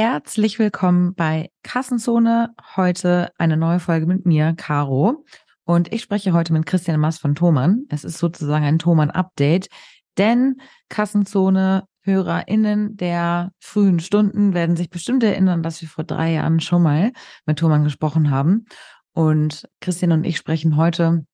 [0.00, 2.54] Herzlich willkommen bei Kassenzone.
[2.76, 5.24] Heute eine neue Folge mit mir, Caro.
[5.64, 7.82] Und ich spreche heute mit Christian Mass von Thomann.
[7.88, 9.66] Es ist sozusagen ein Thomann-Update,
[10.16, 16.60] denn Kassenzone HörerInnen der frühen Stunden werden sich bestimmt erinnern, dass wir vor drei Jahren
[16.60, 17.10] schon mal
[17.44, 18.66] mit Thomann gesprochen haben.
[19.14, 21.26] Und Christian und ich sprechen heute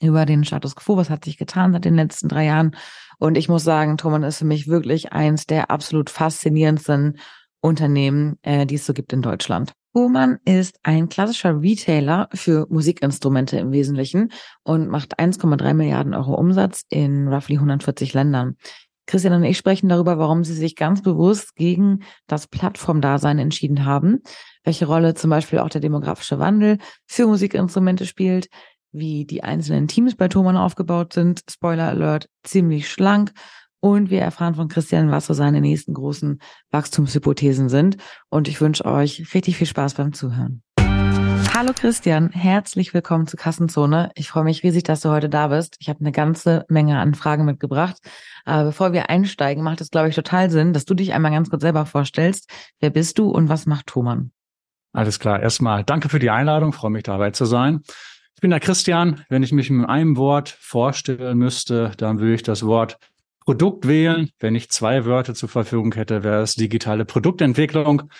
[0.00, 2.76] über den Status quo, was hat sich getan seit den letzten drei Jahren.
[3.18, 7.18] Und ich muss sagen, Thomann ist für mich wirklich eins der absolut faszinierendsten
[7.60, 9.72] Unternehmen, äh, die es so gibt in Deutschland.
[9.94, 14.30] Thomann ist ein klassischer Retailer für Musikinstrumente im Wesentlichen
[14.62, 18.56] und macht 1,3 Milliarden Euro Umsatz in roughly 140 Ländern.
[19.06, 24.20] Christian und ich sprechen darüber, warum sie sich ganz bewusst gegen das Plattformdasein entschieden haben,
[24.64, 28.48] welche Rolle zum Beispiel auch der demografische Wandel für Musikinstrumente spielt,
[28.92, 31.40] wie die einzelnen Teams bei Thomann aufgebaut sind.
[31.48, 33.32] Spoiler Alert, ziemlich schlank.
[33.80, 37.96] Und wir erfahren von Christian, was so seine nächsten großen Wachstumshypothesen sind.
[38.30, 40.62] Und ich wünsche euch richtig viel Spaß beim Zuhören.
[41.54, 44.10] Hallo Christian, herzlich willkommen zu Kassenzone.
[44.14, 45.76] Ich freue mich riesig, dass du heute da bist.
[45.78, 47.96] Ich habe eine ganze Menge an Fragen mitgebracht.
[48.44, 51.48] Aber bevor wir einsteigen, macht es, glaube ich, total Sinn, dass du dich einmal ganz
[51.48, 52.50] kurz selber vorstellst.
[52.80, 54.32] Wer bist du und was macht Thomann?
[54.92, 55.40] Alles klar.
[55.40, 56.72] Erstmal danke für die Einladung.
[56.74, 57.80] freue mich dabei zu sein.
[58.34, 59.24] Ich bin der Christian.
[59.30, 62.98] Wenn ich mich mit einem Wort vorstellen müsste, dann würde ich das Wort
[63.46, 64.28] Produkt wählen.
[64.40, 68.10] Wenn ich zwei Wörter zur Verfügung hätte, wäre es digitale Produktentwicklung.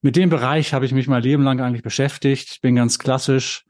[0.00, 2.52] Mit dem Bereich habe ich mich mein Leben lang eigentlich beschäftigt.
[2.52, 3.64] Ich bin ganz klassisch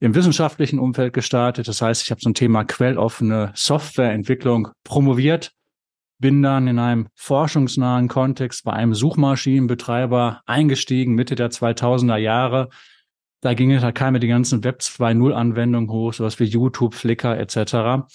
[0.00, 1.68] im wissenschaftlichen Umfeld gestartet.
[1.68, 5.52] Das heißt, ich habe so ein Thema quelloffene Softwareentwicklung promoviert,
[6.18, 12.70] bin dann in einem forschungsnahen Kontext bei einem Suchmaschinenbetreiber eingestiegen, Mitte der 2000er Jahre.
[13.42, 17.38] Da ging es, da kamen die ganzen Web 2.0 Anwendungen hoch, sowas wie YouTube, Flickr
[17.38, 18.08] etc.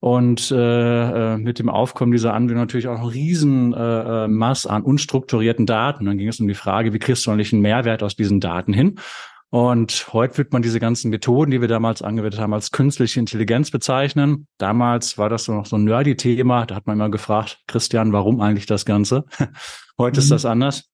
[0.00, 4.66] Und äh, äh, mit dem Aufkommen dieser Anwendung natürlich auch ein riesen äh, äh, Mass
[4.66, 6.04] an unstrukturierten Daten.
[6.04, 8.72] Dann ging es um die Frage, wie kriegst du eigentlich einen Mehrwert aus diesen Daten
[8.72, 9.00] hin?
[9.50, 13.70] Und heute wird man diese ganzen Methoden, die wir damals angewendet haben, als künstliche Intelligenz
[13.70, 14.46] bezeichnen.
[14.58, 16.66] Damals war das so noch so ein nerdy Thema.
[16.66, 19.24] Da hat man immer gefragt, Christian, warum eigentlich das Ganze?
[19.98, 20.22] heute mhm.
[20.22, 20.90] ist das anders.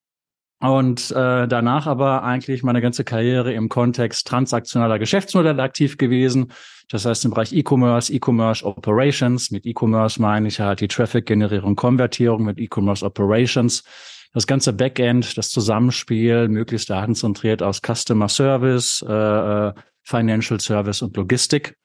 [0.61, 6.53] Und äh, danach aber eigentlich meine ganze Karriere im Kontext transaktionaler Geschäftsmodelle aktiv gewesen.
[6.89, 9.51] Das heißt im Bereich E-Commerce, E-Commerce Operations.
[9.51, 13.85] Mit E-Commerce meine ich halt die Traffic-Generierung, Konvertierung mit E-Commerce Operations.
[14.33, 19.73] Das ganze Backend, das Zusammenspiel, möglichst datenzentriert aus Customer Service, äh, äh
[20.07, 21.77] Financial Service und Logistik.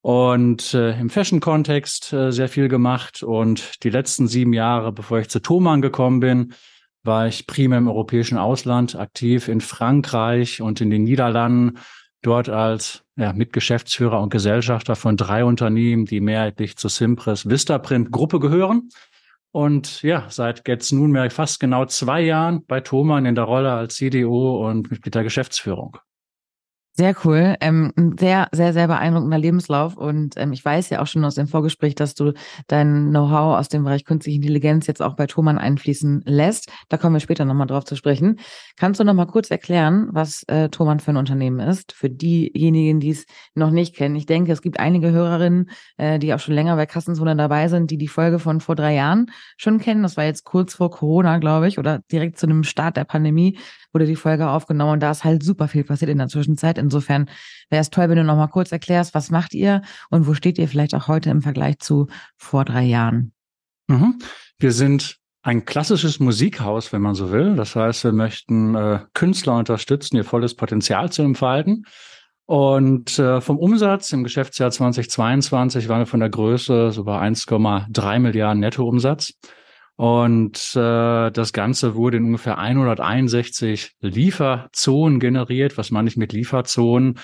[0.00, 3.24] Und äh, im Fashion-Kontext äh, sehr viel gemacht.
[3.24, 6.54] Und die letzten sieben Jahre, bevor ich zu Thomann gekommen bin,
[7.06, 11.78] war ich primär im europäischen Ausland aktiv, in Frankreich und in den Niederlanden,
[12.22, 18.40] dort als ja, Mitgeschäftsführer und Gesellschafter von drei Unternehmen, die mehrheitlich zur Simpres Vistaprint Gruppe
[18.40, 18.88] gehören.
[19.52, 23.94] Und ja, seit jetzt nunmehr fast genau zwei Jahren bei Thomann in der Rolle als
[23.94, 25.96] CDO und Mitglied der Geschäftsführung.
[26.98, 27.56] Sehr cool.
[27.60, 29.98] Ähm, sehr, sehr, sehr beeindruckender Lebenslauf.
[29.98, 32.32] Und ähm, ich weiß ja auch schon aus dem Vorgespräch, dass du
[32.68, 36.70] dein Know-how aus dem Bereich künstliche Intelligenz jetzt auch bei Thomann einfließen lässt.
[36.88, 38.38] Da kommen wir später nochmal drauf zu sprechen.
[38.78, 43.10] Kannst du nochmal kurz erklären, was äh, Thomann für ein Unternehmen ist, für diejenigen, die
[43.10, 44.16] es noch nicht kennen?
[44.16, 45.68] Ich denke, es gibt einige Hörerinnen,
[45.98, 48.94] äh, die auch schon länger bei Kassenzone dabei sind, die die Folge von vor drei
[48.94, 49.26] Jahren
[49.58, 50.02] schon kennen.
[50.02, 53.58] Das war jetzt kurz vor Corona, glaube ich, oder direkt zu einem Start der Pandemie
[53.96, 56.76] wurde die Folge aufgenommen und da ist halt super viel passiert in der Zwischenzeit.
[56.76, 57.30] Insofern
[57.70, 59.80] wäre es toll, wenn du noch mal kurz erklärst, was macht ihr
[60.10, 63.32] und wo steht ihr vielleicht auch heute im Vergleich zu vor drei Jahren?
[63.88, 64.18] Mhm.
[64.58, 67.56] Wir sind ein klassisches Musikhaus, wenn man so will.
[67.56, 71.86] Das heißt, wir möchten äh, Künstler unterstützen, ihr volles Potenzial zu entfalten.
[72.44, 78.18] Und äh, vom Umsatz im Geschäftsjahr 2022 waren wir von der Größe so bei 1,3
[78.18, 79.32] Milliarden Nettoumsatz.
[79.96, 85.78] Und äh, das Ganze wurde in ungefähr 161 Lieferzonen generiert.
[85.78, 87.18] Was meine ich mit Lieferzonen?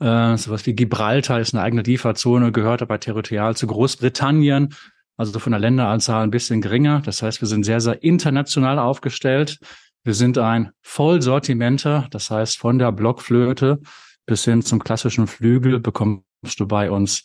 [0.00, 4.74] Äh, sowas wie Gibraltar ist eine eigene Lieferzone, gehört aber territorial zu Großbritannien,
[5.16, 7.02] also von der Länderanzahl ein bisschen geringer.
[7.04, 9.58] Das heißt, wir sind sehr, sehr international aufgestellt.
[10.02, 13.80] Wir sind ein Vollsortimenter, das heißt von der Blockflöte
[14.26, 17.24] bis hin zum klassischen Flügel bekommst du bei uns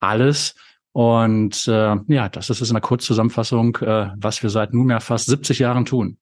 [0.00, 0.54] alles.
[0.92, 5.26] Und äh, ja, das ist es in der Kurzzusammenfassung, äh, was wir seit nunmehr fast
[5.26, 6.18] 70 Jahren tun.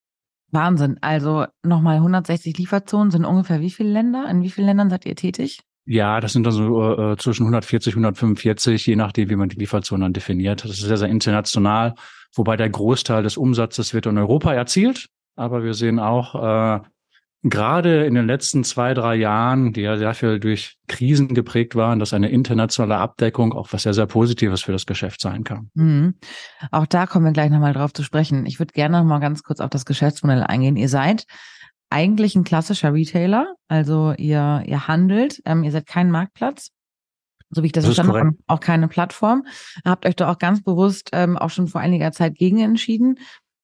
[0.53, 0.99] Wahnsinn.
[1.01, 4.29] Also nochmal 160 Lieferzonen sind ungefähr wie viele Länder?
[4.29, 5.61] In wie vielen Ländern seid ihr tätig?
[5.87, 10.03] Ja, das sind dann so äh, zwischen 140, 145, je nachdem, wie man die Lieferzonen
[10.03, 10.63] dann definiert.
[10.63, 11.95] Das ist sehr, sehr international,
[12.35, 15.07] wobei der Großteil des Umsatzes wird in Europa erzielt.
[15.37, 16.81] Aber wir sehen auch äh,
[17.43, 21.99] gerade in den letzten zwei, drei Jahren, die ja sehr viel durch Krisen geprägt waren,
[21.99, 25.71] dass eine internationale Abdeckung auch was sehr, sehr Positives für das Geschäft sein kann.
[25.75, 26.15] Mhm.
[26.71, 28.45] Auch da kommen wir gleich nochmal drauf zu sprechen.
[28.45, 30.77] Ich würde gerne nochmal ganz kurz auf das Geschäftsmodell eingehen.
[30.77, 31.25] Ihr seid
[31.89, 36.71] eigentlich ein klassischer Retailer, also ihr, ihr handelt, ähm, ihr seid kein Marktplatz,
[37.51, 39.45] so wie ich das, das verstanden habe, auch keine Plattform.
[39.85, 43.19] Habt euch da auch ganz bewusst ähm, auch schon vor einiger Zeit gegen entschieden.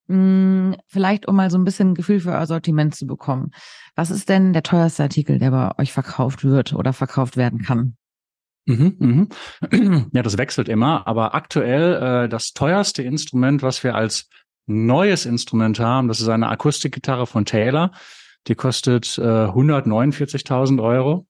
[0.09, 3.51] Hm, vielleicht, um mal so ein bisschen Gefühl für euer Sortiment zu bekommen.
[3.95, 7.97] Was ist denn der teuerste Artikel, der bei euch verkauft wird oder verkauft werden kann?
[8.67, 9.29] Mhm,
[9.71, 10.09] mhm.
[10.13, 14.29] Ja, das wechselt immer, aber aktuell äh, das teuerste Instrument, was wir als
[14.67, 17.93] neues Instrument haben, das ist eine Akustikgitarre von Taylor.
[18.49, 21.27] Die kostet äh, 149.000 Euro.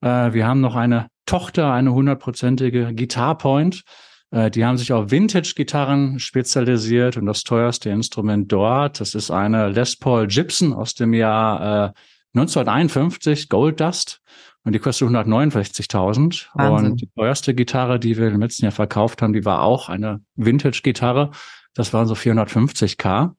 [0.00, 3.82] Äh, wir haben noch eine Tochter, eine hundertprozentige Guitar Point.
[4.30, 9.68] Äh, die haben sich auf Vintage-Gitarren spezialisiert und das teuerste Instrument dort, das ist eine
[9.68, 11.92] Les Paul Gibson aus dem Jahr äh,
[12.34, 14.20] 1951, Gold Dust.
[14.64, 16.48] Und die kostet 169.000.
[16.70, 20.20] Und die teuerste Gitarre, die wir im letzten Jahr verkauft haben, die war auch eine
[20.34, 21.30] Vintage-Gitarre.
[21.72, 23.34] Das waren so 450k.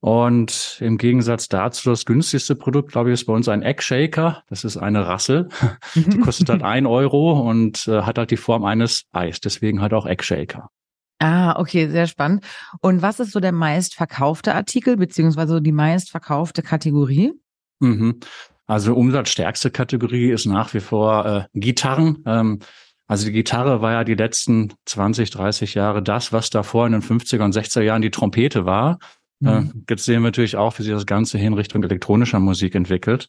[0.00, 4.42] Und im Gegensatz dazu, das günstigste Produkt, glaube ich, ist bei uns ein Egg Shaker.
[4.48, 5.48] Das ist eine Rassel.
[5.94, 9.40] Die kostet halt ein Euro und äh, hat halt die Form eines Eis.
[9.40, 10.70] Deswegen halt auch Egg Shaker.
[11.18, 12.44] Ah, okay, sehr spannend.
[12.80, 17.32] Und was ist so der meistverkaufte Artikel, beziehungsweise die meistverkaufte Kategorie?
[17.80, 18.20] Mhm.
[18.66, 22.22] Also umsatzstärkste Kategorie ist nach wie vor äh, Gitarren.
[22.24, 22.60] Ähm,
[23.06, 27.02] also die Gitarre war ja die letzten 20, 30 Jahre das, was davor in den
[27.02, 28.98] 50er und 60er Jahren die Trompete war.
[29.44, 29.84] Äh, mhm.
[29.88, 33.28] Jetzt sehen wir natürlich auch, wie sich das Ganze hin Richtung elektronischer Musik entwickelt.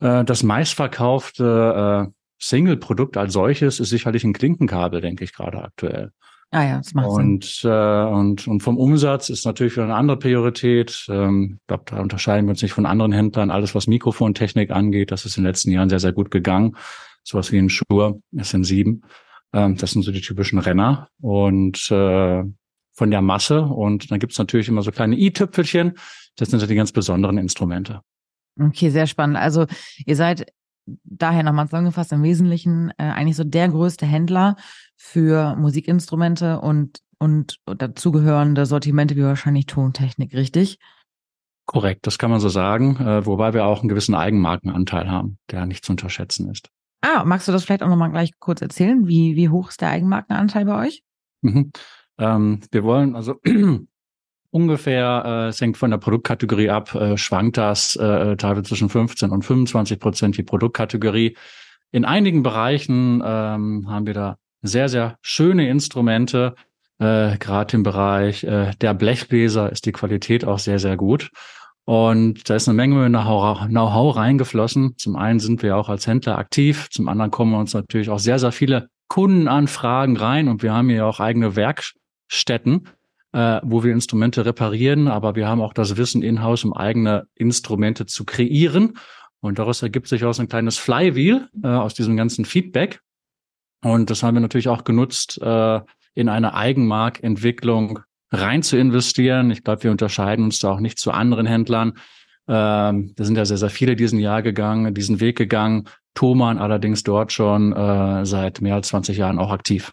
[0.00, 6.12] Äh, das meistverkaufte äh, Single-Produkt als solches ist sicherlich ein Klinkenkabel, denke ich gerade aktuell.
[6.52, 7.70] Ah ja, das macht und, Sinn.
[7.70, 11.06] Äh, und, und vom Umsatz ist natürlich wieder eine andere Priorität.
[11.08, 13.52] Ähm, ich glaube, da unterscheiden wir uns nicht von anderen Händlern.
[13.52, 16.76] Alles, was Mikrofontechnik angeht, das ist in den letzten Jahren sehr, sehr gut gegangen.
[17.22, 19.00] Sowas wie ein Shure SN7.
[19.52, 21.08] Ähm, das sind so die typischen Renner.
[21.20, 22.42] Und äh,
[23.00, 23.62] von der Masse.
[23.62, 25.94] Und dann gibt's natürlich immer so kleine i-Tüpfelchen.
[26.36, 28.02] Das sind so die ganz besonderen Instrumente.
[28.60, 29.38] Okay, sehr spannend.
[29.38, 29.64] Also
[30.04, 30.52] ihr seid
[31.04, 34.56] daher nochmal zusammengefasst im Wesentlichen äh, eigentlich so der größte Händler
[34.98, 40.78] für Musikinstrumente und, und dazugehörende Sortimente wie wahrscheinlich Tontechnik, richtig?
[41.64, 45.64] Korrekt, das kann man so sagen, äh, wobei wir auch einen gewissen Eigenmarkenanteil haben, der
[45.64, 46.68] nicht zu unterschätzen ist.
[47.00, 49.08] Ah, magst du das vielleicht auch nochmal gleich kurz erzählen?
[49.08, 51.02] Wie, wie hoch ist der Eigenmarkenanteil bei euch?
[51.40, 51.70] Mhm.
[52.20, 53.40] Ähm, wir wollen also
[54.50, 59.30] ungefähr, äh, es hängt von der Produktkategorie ab, äh, schwankt das äh, teilweise zwischen 15
[59.30, 61.36] und 25 Prozent die Produktkategorie.
[61.92, 66.54] In einigen Bereichen ähm, haben wir da sehr, sehr schöne Instrumente.
[66.98, 71.30] Äh, Gerade im Bereich äh, der Blechbläser ist die Qualität auch sehr, sehr gut.
[71.86, 74.96] Und da ist eine Menge Know-how reingeflossen.
[74.98, 78.38] Zum einen sind wir auch als Händler aktiv, zum anderen kommen uns natürlich auch sehr,
[78.38, 81.82] sehr viele Kundenanfragen rein und wir haben hier auch eigene Werk
[82.32, 82.84] Städten,
[83.32, 88.06] äh, wo wir Instrumente reparieren, aber wir haben auch das Wissen in-house, um eigene Instrumente
[88.06, 88.96] zu kreieren.
[89.40, 93.00] Und daraus ergibt sich auch so ein kleines Flywheel äh, aus diesem ganzen Feedback.
[93.82, 95.80] Und das haben wir natürlich auch genutzt, äh,
[96.14, 98.00] in eine Eigenmarkentwicklung
[98.30, 99.50] rein zu investieren.
[99.50, 101.94] Ich glaube, wir unterscheiden uns da auch nicht zu anderen Händlern.
[102.46, 105.88] Ähm, da sind ja sehr, sehr viele diesen Jahr gegangen, diesen Weg gegangen.
[106.14, 109.92] Thoman allerdings dort schon äh, seit mehr als 20 Jahren auch aktiv.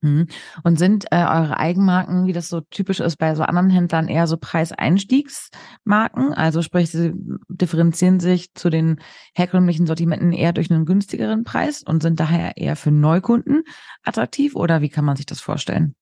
[0.00, 0.28] Mhm.
[0.62, 4.26] Und sind äh, eure Eigenmarken, wie das so typisch ist bei so anderen Händlern, eher
[4.26, 6.32] so Preiseinstiegsmarken?
[6.34, 7.12] Also sprich, sie
[7.48, 9.00] differenzieren sich zu den
[9.34, 13.64] herkömmlichen Sortimenten eher durch einen günstigeren Preis und sind daher eher für Neukunden
[14.04, 15.94] attraktiv oder wie kann man sich das vorstellen?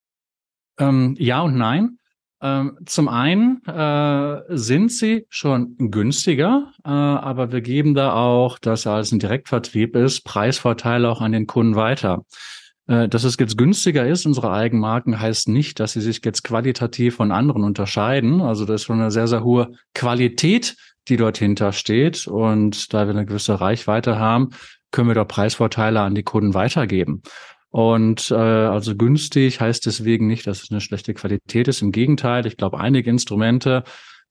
[0.79, 1.99] Ähm, ja und nein.
[2.43, 8.87] Ähm, zum einen äh, sind sie schon günstiger, äh, aber wir geben da auch, dass
[8.87, 12.27] als ein Direktvertrieb ist, Preisvorteile auch an den Kunden weiter.
[12.89, 17.17] Äh, dass es jetzt günstiger ist, unsere Eigenmarken, heißt nicht, dass sie sich jetzt qualitativ
[17.17, 18.41] von anderen unterscheiden.
[18.41, 20.77] Also das ist schon eine sehr, sehr hohe Qualität,
[21.09, 22.27] die dort hinter steht.
[22.27, 24.51] Und da wir eine gewisse Reichweite haben,
[24.93, 27.23] können wir da Preisvorteile an die Kunden weitergeben.
[27.71, 31.83] Und äh, also günstig heißt deswegen nicht, dass es eine schlechte Qualität ist.
[31.83, 33.85] Im Gegenteil, ich glaube, einige Instrumente,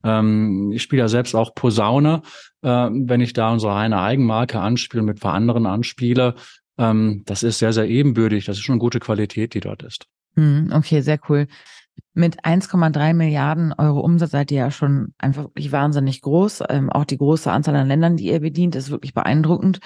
[0.04, 2.22] ähm, ich spiele ja selbst auch Posaune,
[2.64, 6.36] äh, wenn ich da unsere eine Eigenmarke anspiele, mit ein paar anderen anspiele,
[6.78, 8.46] ähm, das ist sehr, sehr ebenbürtig.
[8.46, 10.08] Das ist schon gute Qualität, die dort ist.
[10.36, 11.48] Hm, okay, sehr cool.
[12.14, 16.64] Mit 1,3 Milliarden Euro Umsatz seid ihr ja schon einfach wirklich wahnsinnig groß.
[16.70, 19.80] Ähm, auch die große Anzahl an Ländern, die ihr bedient, ist wirklich beeindruckend.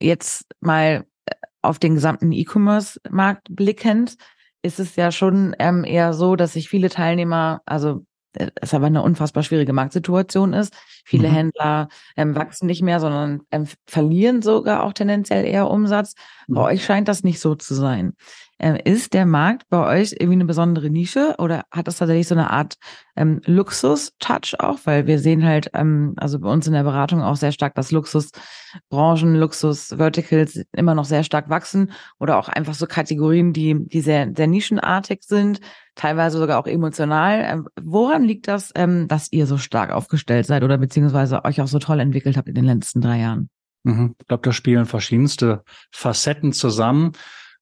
[0.00, 4.16] Jetzt mal äh, auf den gesamten E-Commerce-Markt blickend,
[4.62, 9.02] ist es ja schon ähm, eher so, dass sich viele Teilnehmer, also es aber eine
[9.02, 10.74] unfassbar schwierige Marktsituation ist.
[11.04, 11.32] Viele mhm.
[11.32, 16.14] Händler ähm, wachsen nicht mehr, sondern ähm, verlieren sogar auch tendenziell eher Umsatz.
[16.48, 16.66] Bei mhm.
[16.66, 18.14] euch scheint das nicht so zu sein.
[18.58, 22.36] Ähm, ist der Markt bei euch irgendwie eine besondere Nische oder hat das tatsächlich so
[22.36, 22.76] eine Art
[23.16, 24.78] ähm, Luxus-Touch auch?
[24.84, 27.90] Weil wir sehen halt, ähm, also bei uns in der Beratung auch sehr stark, dass
[27.90, 34.30] Luxusbranchen, Luxus-Verticals immer noch sehr stark wachsen oder auch einfach so Kategorien, die, die sehr,
[34.36, 35.60] sehr nischenartig sind,
[35.94, 37.42] teilweise sogar auch emotional.
[37.44, 41.66] Ähm, woran liegt das, ähm, dass ihr so stark aufgestellt seid oder beziehungsweise euch auch
[41.66, 43.50] so toll entwickelt habt in den letzten drei Jahren?
[43.84, 44.14] Mhm.
[44.20, 47.12] Ich glaube, da spielen verschiedenste Facetten zusammen.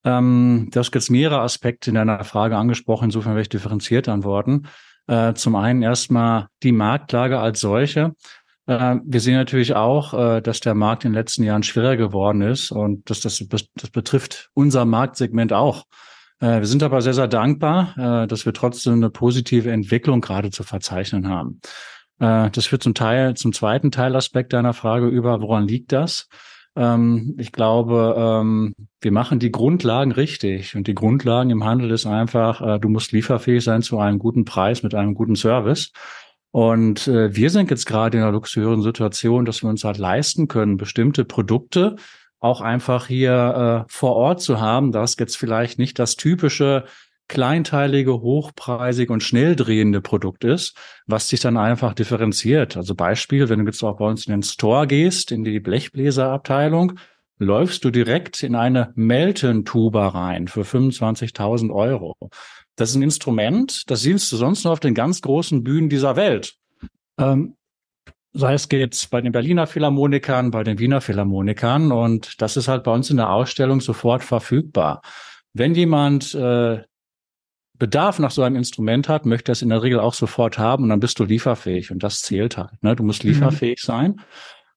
[0.04, 4.64] Ähm, du hast jetzt mehrere Aspekte in deiner Frage angesprochen, insofern werde ich differenziert antworten.
[5.06, 8.14] Äh, zum einen erstmal die Marktlage als solche.
[8.66, 12.42] Äh, wir sehen natürlich auch, äh, dass der Markt in den letzten Jahren schwerer geworden
[12.42, 15.84] ist und das, das, das betrifft unser Marktsegment auch.
[16.40, 20.50] Äh, wir sind aber sehr, sehr dankbar, äh, dass wir trotzdem eine positive Entwicklung gerade
[20.50, 21.60] zu verzeichnen haben.
[22.18, 26.28] Äh, das führt zum Teil, zum zweiten Teilaspekt deiner Frage über, woran liegt das?
[26.76, 30.74] Ähm, ich glaube, ähm, wir machen die Grundlagen richtig.
[30.76, 34.82] Und die Grundlagen im Handel ist einfach, du musst lieferfähig sein zu einem guten Preis
[34.82, 35.92] mit einem guten Service.
[36.52, 40.76] Und wir sind jetzt gerade in einer luxuriösen Situation, dass wir uns halt leisten können,
[40.76, 41.96] bestimmte Produkte
[42.40, 44.92] auch einfach hier äh, vor Ort zu haben.
[44.92, 46.84] Das ist jetzt vielleicht nicht das typische
[47.28, 52.76] kleinteilige, hochpreisige und schnell drehende Produkt ist, was sich dann einfach differenziert.
[52.76, 56.94] Also Beispiel, wenn du jetzt auch bei uns in den Store gehst, in die Blechbläserabteilung,
[57.38, 62.16] läufst du direkt in eine Melton-Tuba rein für 25.000 Euro.
[62.74, 66.16] Das ist ein Instrument, das siehst du sonst nur auf den ganz großen Bühnen dieser
[66.16, 66.56] Welt.
[67.16, 67.56] Ähm,
[68.32, 72.84] sei es geht bei den Berliner Philharmonikern, bei den Wiener Philharmonikern und das ist halt
[72.84, 75.02] bei uns in der Ausstellung sofort verfügbar.
[75.52, 76.82] Wenn jemand äh,
[77.80, 80.84] Bedarf nach so einem Instrument hat, möchte er es in der Regel auch sofort haben
[80.84, 82.82] und dann bist du lieferfähig und das zählt halt.
[82.82, 82.94] Ne?
[82.94, 83.30] Du musst mhm.
[83.30, 83.86] lieferfähig mhm.
[83.86, 84.20] sein.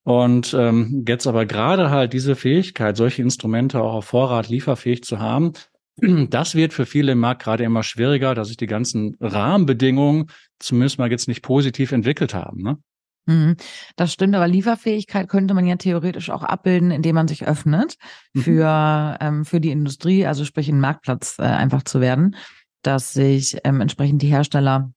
[0.03, 5.19] Und ähm, jetzt aber gerade halt diese Fähigkeit, solche Instrumente auch auf Vorrat lieferfähig zu
[5.19, 5.53] haben,
[6.29, 10.27] das wird für viele im Markt gerade immer schwieriger, dass sich die ganzen Rahmenbedingungen
[10.59, 12.61] zumindest mal jetzt nicht positiv entwickelt haben.
[12.61, 12.77] Ne?
[13.25, 13.55] Mhm.
[13.95, 17.95] Das stimmt, aber Lieferfähigkeit könnte man ja theoretisch auch abbilden, indem man sich öffnet
[18.33, 18.41] mhm.
[18.41, 22.35] für, ähm, für die Industrie, also sprich ein Marktplatz äh, einfach zu werden
[22.83, 24.91] dass sich ähm, entsprechend die Hersteller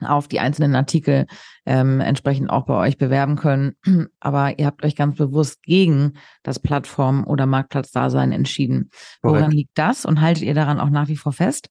[0.00, 1.26] auf die einzelnen Artikel
[1.64, 3.76] ähm, entsprechend auch bei euch bewerben können.
[4.20, 8.90] Aber ihr habt euch ganz bewusst gegen das Plattform- oder Marktplatzdasein entschieden.
[9.22, 9.54] Woran Correct.
[9.54, 11.68] liegt das und haltet ihr daran auch nach wie vor fest?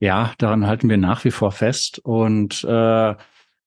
[0.00, 1.98] Ja, daran halten wir nach wie vor fest.
[1.98, 3.14] Und äh,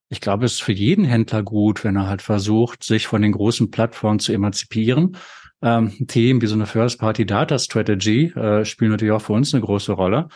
[0.10, 3.34] ich glaube, es ist für jeden Händler gut, wenn er halt versucht, sich von den
[3.34, 5.18] großen Plattformen zu emanzipieren.
[5.62, 10.30] Ähm, Themen wie so eine First-Party-Data-Strategy äh, spielen natürlich auch für uns eine große Rolle.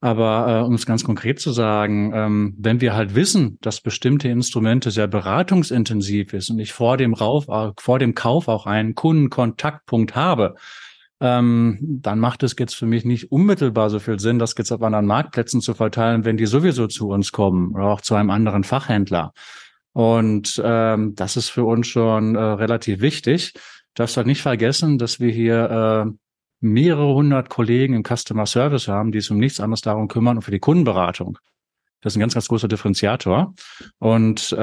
[0.00, 4.28] Aber äh, um es ganz konkret zu sagen, ähm, wenn wir halt wissen, dass bestimmte
[4.28, 8.94] Instrumente sehr beratungsintensiv ist und ich vor dem, Rauf, äh, vor dem Kauf auch einen
[8.94, 10.54] Kundenkontaktpunkt habe,
[11.20, 14.82] ähm, dann macht es jetzt für mich nicht unmittelbar so viel Sinn, das jetzt auf
[14.82, 18.64] anderen Marktplätzen zu verteilen, wenn die sowieso zu uns kommen oder auch zu einem anderen
[18.64, 19.32] Fachhändler.
[19.92, 23.54] Und ähm, das ist für uns schon äh, relativ wichtig.
[23.94, 26.12] Darfst halt nicht vergessen, dass wir hier äh,
[26.60, 30.42] mehrere hundert Kollegen im Customer Service haben, die sich um nichts anderes darum kümmern und
[30.42, 31.38] für die Kundenberatung.
[32.02, 33.54] Das ist ein ganz, ganz großer Differenziator.
[33.98, 34.56] Und äh,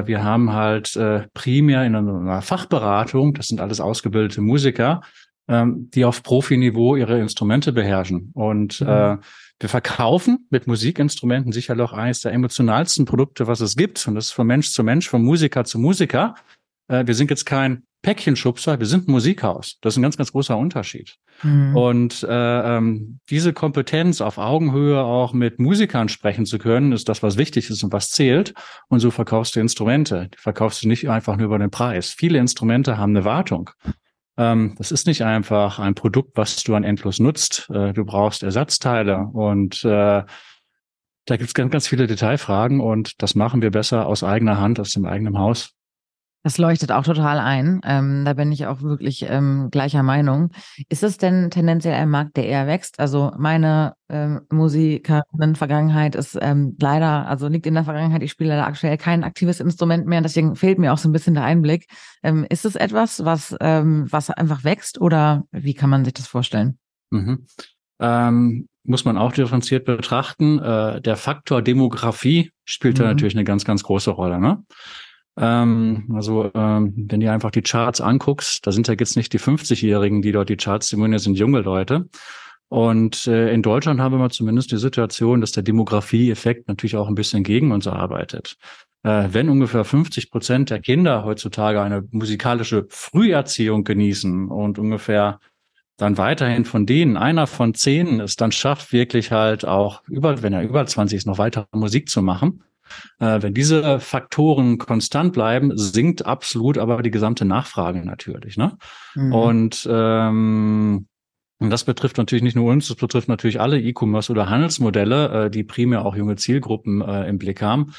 [0.00, 5.00] äh, wir haben halt äh, primär in einer Fachberatung, das sind alles ausgebildete Musiker,
[5.48, 8.30] ähm, die auf Profiniveau ihre Instrumente beherrschen.
[8.34, 8.88] Und mhm.
[8.88, 9.16] äh,
[9.58, 14.06] wir verkaufen mit Musikinstrumenten sicherlich auch eines der emotionalsten Produkte, was es gibt.
[14.06, 16.34] Und das ist von Mensch zu Mensch, von Musiker zu Musiker.
[16.88, 19.78] Äh, wir sind jetzt kein Päckchenschubser, wir sind ein Musikhaus.
[19.80, 21.16] Das ist ein ganz, ganz großer Unterschied.
[21.42, 21.76] Mhm.
[21.76, 27.22] Und äh, ähm, diese Kompetenz auf Augenhöhe auch mit Musikern sprechen zu können, ist das,
[27.22, 28.54] was wichtig ist und was zählt.
[28.88, 30.28] Und so verkaufst du Instrumente.
[30.32, 32.10] Die verkaufst du nicht einfach nur über den Preis.
[32.10, 33.70] Viele Instrumente haben eine Wartung.
[34.38, 37.70] Ähm, das ist nicht einfach ein Produkt, was du an endlos nutzt.
[37.70, 40.24] Äh, du brauchst Ersatzteile und äh,
[41.28, 44.78] da gibt es ganz, ganz viele Detailfragen und das machen wir besser aus eigener Hand,
[44.78, 45.75] aus dem eigenen Haus.
[46.42, 47.80] Das leuchtet auch total ein.
[47.84, 50.50] Ähm, da bin ich auch wirklich ähm, gleicher Meinung.
[50.88, 53.00] Ist es denn tendenziell ein Markt, der eher wächst?
[53.00, 58.22] Also meine ähm, Musikerinnen-Vergangenheit ist ähm, leider, also liegt in der Vergangenheit.
[58.22, 60.20] Ich spiele leider aktuell kein aktives Instrument mehr.
[60.20, 61.88] Deswegen fehlt mir auch so ein bisschen der Einblick.
[62.22, 66.28] Ähm, ist es etwas, was, ähm, was einfach wächst oder wie kann man sich das
[66.28, 66.78] vorstellen?
[67.10, 67.46] Mhm.
[67.98, 70.60] Ähm, muss man auch differenziert betrachten.
[70.60, 73.02] Äh, der Faktor Demografie spielt mhm.
[73.02, 74.40] da natürlich eine ganz, ganz große Rolle.
[74.40, 74.62] Ne?
[75.38, 79.40] Ähm, also ähm, wenn du einfach die Charts anguckst, da sind ja jetzt nicht die
[79.40, 82.08] 50-Jährigen, die dort die Charts dominieren, sind junge Leute.
[82.68, 87.14] Und äh, in Deutschland haben wir zumindest die Situation, dass der Demografieeffekt natürlich auch ein
[87.14, 88.56] bisschen gegen uns arbeitet.
[89.04, 95.38] Äh, wenn ungefähr 50 Prozent der Kinder heutzutage eine musikalische Früherziehung genießen und ungefähr
[95.96, 100.52] dann weiterhin von denen einer von zehn es dann schafft, wirklich halt auch über, wenn
[100.52, 102.64] er über 20 ist, noch weiter Musik zu machen.
[103.18, 108.56] Äh, wenn diese Faktoren konstant bleiben, sinkt absolut aber die gesamte Nachfrage natürlich.
[108.56, 108.76] Ne?
[109.14, 109.32] Mhm.
[109.32, 111.06] Und ähm,
[111.58, 115.50] und das betrifft natürlich nicht nur uns, das betrifft natürlich alle E-Commerce oder Handelsmodelle, äh,
[115.50, 117.94] die primär auch junge Zielgruppen äh, im Blick haben.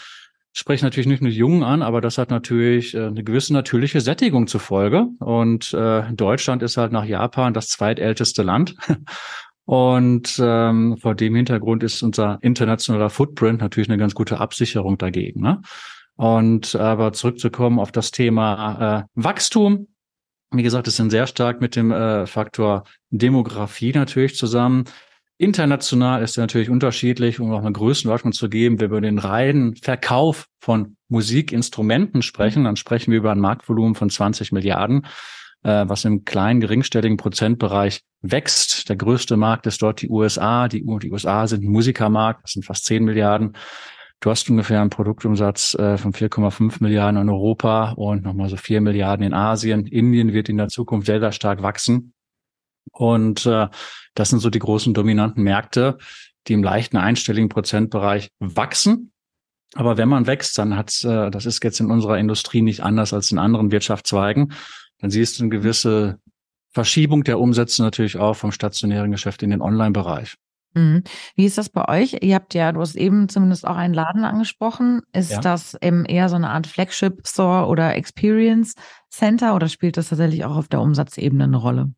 [0.54, 4.02] Sprechen natürlich nicht nur die Jungen an, aber das hat natürlich äh, eine gewisse natürliche
[4.02, 5.08] Sättigung zur Folge.
[5.20, 8.76] Und äh, Deutschland ist halt nach Japan das zweitälteste Land.
[9.68, 15.42] Und ähm, vor dem Hintergrund ist unser internationaler Footprint natürlich eine ganz gute Absicherung dagegen.
[15.42, 15.62] Ne?
[16.16, 19.88] Und aber zurückzukommen auf das Thema äh, Wachstum,
[20.52, 24.86] wie gesagt, es sind sehr stark mit dem äh, Faktor Demografie natürlich zusammen.
[25.38, 28.80] International ist natürlich unterschiedlich, um auch eine Größenordnung zu geben.
[28.80, 33.96] Wenn wir über den reinen Verkauf von Musikinstrumenten sprechen, dann sprechen wir über ein Marktvolumen
[33.96, 35.06] von 20 Milliarden,
[35.68, 38.88] äh, was im kleinen, geringstelligen Prozentbereich wächst.
[38.88, 40.70] Der größte Markt ist dort die USA.
[40.70, 43.58] Die, die USA sind ein Musikermarkt, das sind fast 10 Milliarden.
[44.22, 48.80] Du hast ungefähr einen Produktumsatz äh, von 4,5 Milliarden in Europa und nochmal so 4
[48.80, 49.86] Milliarden in Asien.
[49.86, 52.14] Indien wird in der Zukunft sehr, sehr stark wachsen.
[52.94, 53.68] Und äh,
[54.16, 55.98] das sind so die großen dominanten Märkte,
[56.48, 59.12] die im leichten einstelligen Prozentbereich wachsen.
[59.76, 63.14] Aber wenn man wächst, dann hat äh, das ist jetzt in unserer Industrie nicht anders
[63.14, 64.54] als in anderen Wirtschaftszweigen.
[65.00, 66.20] Dann siehst du eine gewisse
[66.72, 70.36] Verschiebung der Umsätze natürlich auch vom stationären Geschäft in den Online-Bereich.
[70.74, 71.04] Mhm.
[71.36, 72.18] Wie ist das bei euch?
[72.22, 75.02] Ihr habt ja, du hast eben zumindest auch einen Laden angesprochen.
[75.14, 75.42] Ist ja.
[75.42, 78.76] das eben eher so eine Art Flagship Store oder Experience
[79.10, 81.94] Center oder spielt das tatsächlich auch auf der Umsatzebene eine Rolle?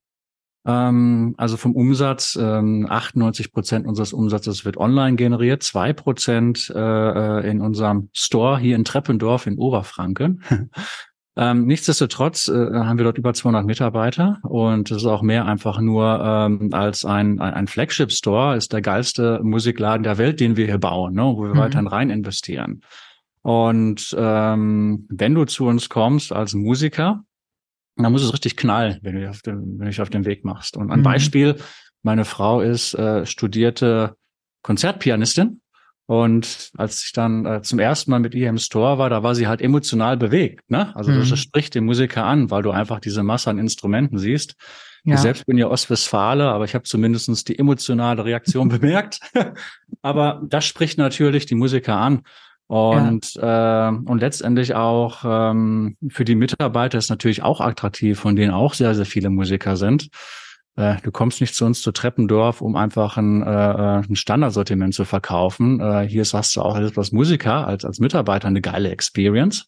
[0.65, 6.79] Ähm, also vom Umsatz, 98 ähm, Prozent unseres Umsatzes wird online generiert, zwei Prozent äh,
[6.79, 10.43] äh, in unserem Store hier in Treppendorf in Oberfranken.
[11.37, 15.79] Ähm, nichtsdestotrotz äh, haben wir dort über 200 Mitarbeiter und es ist auch mehr einfach
[15.79, 20.79] nur ähm, als ein, ein Flagship-Store, ist der geilste Musikladen der Welt, den wir hier
[20.79, 21.59] bauen, ne, wo wir mhm.
[21.59, 22.81] weiterhin rein investieren.
[23.41, 27.23] Und ähm, wenn du zu uns kommst als Musiker,
[27.95, 30.43] dann muss es richtig knallen, wenn du auf den, wenn du dich auf den Weg
[30.43, 30.77] machst.
[30.77, 31.03] Und ein mhm.
[31.03, 31.55] Beispiel,
[32.01, 34.15] meine Frau ist äh, studierte
[34.61, 35.61] Konzertpianistin
[36.09, 39.35] und als ich dann äh, zum ersten Mal mit ihr im Store war, da war
[39.35, 40.71] sie halt emotional bewegt.
[40.71, 40.91] Ne?
[40.95, 41.19] Also mhm.
[41.19, 44.55] das spricht den Musiker an, weil du einfach diese Masse an Instrumenten siehst.
[45.03, 45.13] Ja.
[45.13, 49.19] Ich selbst bin ja Ostwestfale, aber ich habe zumindestens die emotionale Reaktion bemerkt.
[50.01, 52.23] aber das spricht natürlich die Musiker an.
[52.65, 53.89] Und, ja.
[53.89, 58.73] äh, und letztendlich auch ähm, für die Mitarbeiter ist natürlich auch attraktiv, von denen auch
[58.73, 60.09] sehr, sehr viele Musiker sind.
[60.79, 64.93] Äh, du kommst nicht zu uns zu Treppendorf, um einfach ein, äh, äh, ein Standardsortiment
[64.93, 65.81] zu verkaufen.
[65.81, 69.67] Äh, hier hast du auch als Musiker, als, als Mitarbeiter eine geile Experience.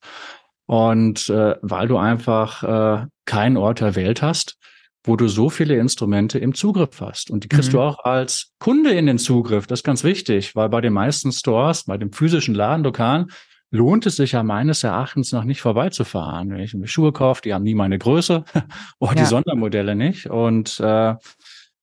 [0.68, 4.58] Und äh, weil du einfach äh, keinen Ort der Welt hast,
[5.04, 7.30] wo du so viele Instrumente im Zugriff hast.
[7.30, 7.74] Und die kriegst mhm.
[7.74, 9.68] du auch als Kunde in den Zugriff.
[9.68, 13.28] Das ist ganz wichtig, weil bei den meisten Stores, bei dem physischen Ladenlokalen,
[13.72, 16.52] lohnt es sich ja meines Erachtens noch nicht vorbeizufahren.
[16.52, 18.44] Wenn ich mir Schuhe kaufe, die haben nie meine Größe
[19.00, 19.22] oder ja.
[19.22, 20.30] die Sondermodelle nicht.
[20.30, 21.16] Und äh,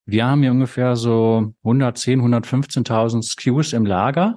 [0.05, 4.37] wir haben hier ungefähr so 110, 115.000 SKUs im Lager,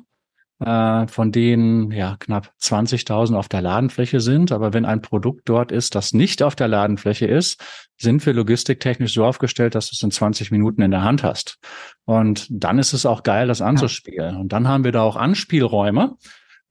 [0.60, 4.54] äh, von denen ja knapp 20.000 auf der Ladenfläche sind.
[4.54, 7.62] Aber wenn ein Produkt dort ist, das nicht auf der Ladenfläche ist,
[7.98, 11.60] sind wir logistiktechnisch so aufgestellt, dass du es in 20 Minuten in der Hand hast.
[12.06, 14.36] Und dann ist es auch geil, das anzuspielen.
[14.36, 14.40] Ja.
[14.40, 16.16] Und dann haben wir da auch Anspielräume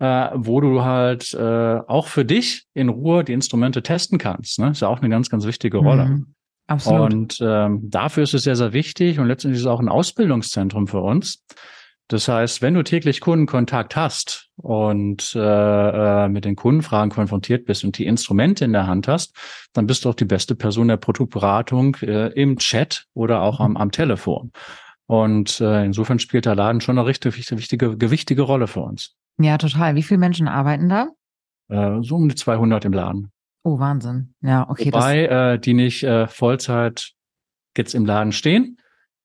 [0.01, 4.59] äh, wo du halt äh, auch für dich in Ruhe die Instrumente testen kannst.
[4.59, 4.71] Ne?
[4.71, 6.07] Ist ja auch eine ganz, ganz wichtige Rolle.
[6.07, 6.35] Mhm,
[6.67, 7.13] absolut.
[7.13, 10.89] Und ähm, dafür ist es sehr, sehr wichtig und letztendlich ist es auch ein Ausbildungszentrum
[10.89, 11.45] für uns.
[12.09, 17.85] Das heißt, wenn du täglich Kundenkontakt hast und äh, äh, mit den Kundenfragen konfrontiert bist
[17.85, 19.37] und die Instrumente in der Hand hast,
[19.75, 23.77] dann bist du auch die beste Person der Produktberatung äh, im Chat oder auch am,
[23.77, 24.51] am Telefon.
[25.07, 29.15] Und äh, insofern spielt der Laden schon eine richtig wichtige, gewichtige Rolle für uns.
[29.41, 29.95] Ja, total.
[29.95, 31.09] Wie viele Menschen arbeiten da?
[31.69, 33.33] Äh, so um die 200 im Laden.
[33.63, 34.35] Oh, Wahnsinn.
[34.41, 34.87] Ja, okay.
[34.87, 37.13] Wobei, äh, die nicht äh, Vollzeit
[37.77, 38.79] jetzt im Laden stehen.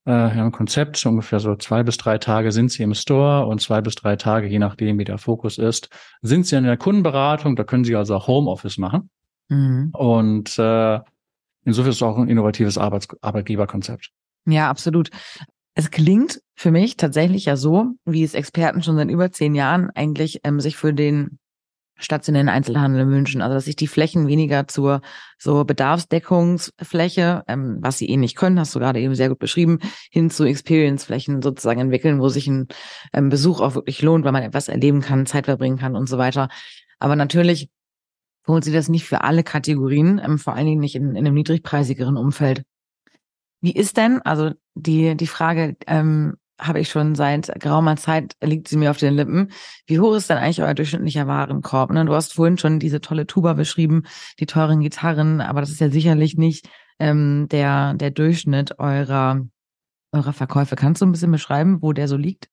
[0.06, 3.45] Äh, wir haben ein Konzept, ungefähr so zwei bis drei Tage sind sie im Store
[3.45, 5.89] und zwei bis drei Tage, je nachdem, wie der Fokus ist,
[6.21, 7.56] sind sie in der Kundenberatung.
[7.56, 9.10] Da können sie also auch Homeoffice machen.
[9.49, 9.89] Mhm.
[9.93, 10.99] Und äh,
[11.63, 14.12] insofern ist es auch ein innovatives Arbeits Arbeitgeberkonzept.
[14.45, 15.10] Ja, absolut.
[15.77, 19.89] Es klingt für mich tatsächlich ja so, wie es Experten schon seit über zehn Jahren
[19.93, 21.38] eigentlich ähm, sich für den
[21.97, 23.41] stationären Einzelhandel wünschen.
[23.41, 25.01] Also dass sich die Flächen weniger zur
[25.38, 29.79] so Bedarfsdeckungsfläche, ähm, was sie eh nicht können, hast du gerade eben sehr gut beschrieben,
[30.11, 32.67] hin zu Experience-Flächen sozusagen entwickeln, wo sich ein
[33.13, 36.17] ähm, Besuch auch wirklich lohnt, weil man etwas erleben kann, Zeit verbringen kann und so
[36.17, 36.49] weiter.
[36.99, 37.69] Aber natürlich
[38.47, 41.33] holt sie das nicht für alle Kategorien, ähm, vor allen Dingen nicht in, in einem
[41.33, 42.63] niedrigpreisigeren Umfeld.
[43.65, 48.67] Wie ist denn, also die, die Frage, ähm, habe ich schon seit geraumer Zeit, liegt
[48.67, 49.49] sie mir auf den Lippen.
[49.88, 51.89] Wie hoch ist denn eigentlich euer durchschnittlicher Warenkorb?
[51.89, 52.06] Ne?
[52.06, 54.04] Du hast vorhin schon diese tolle Tuba beschrieben,
[54.39, 59.41] die teuren Gitarren, aber das ist ja sicherlich nicht ähm, der, der Durchschnitt eurer,
[60.12, 60.75] eurer Verkäufe.
[60.75, 62.49] Kannst du ein bisschen beschreiben, wo der so liegt?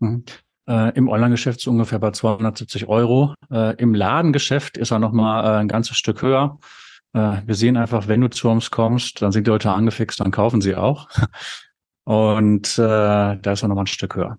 [0.00, 0.24] Mhm.
[0.68, 3.34] Äh, Im Online-Geschäft so ungefähr bei 270 Euro.
[3.52, 6.58] Äh, Im Ladengeschäft ist er nochmal äh, ein ganzes Stück höher.
[7.12, 10.30] Äh, wir sehen einfach, wenn du zu uns kommst, dann sind die Leute angefixt, dann
[10.30, 11.08] kaufen sie auch.
[12.04, 14.38] Und äh, da ist er nochmal ein Stück höher.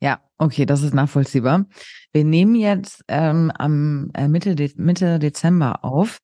[0.00, 1.66] Ja, okay, das ist nachvollziehbar.
[2.12, 6.18] Wir nehmen jetzt ähm, am äh, Mitte, De Mitte Dezember auf.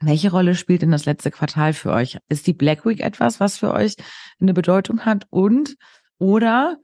[0.00, 2.18] Welche Rolle spielt denn das letzte Quartal für euch?
[2.28, 3.96] Ist die Black Week etwas, was für euch
[4.40, 5.26] eine Bedeutung hat?
[5.30, 5.76] Und
[6.18, 6.76] oder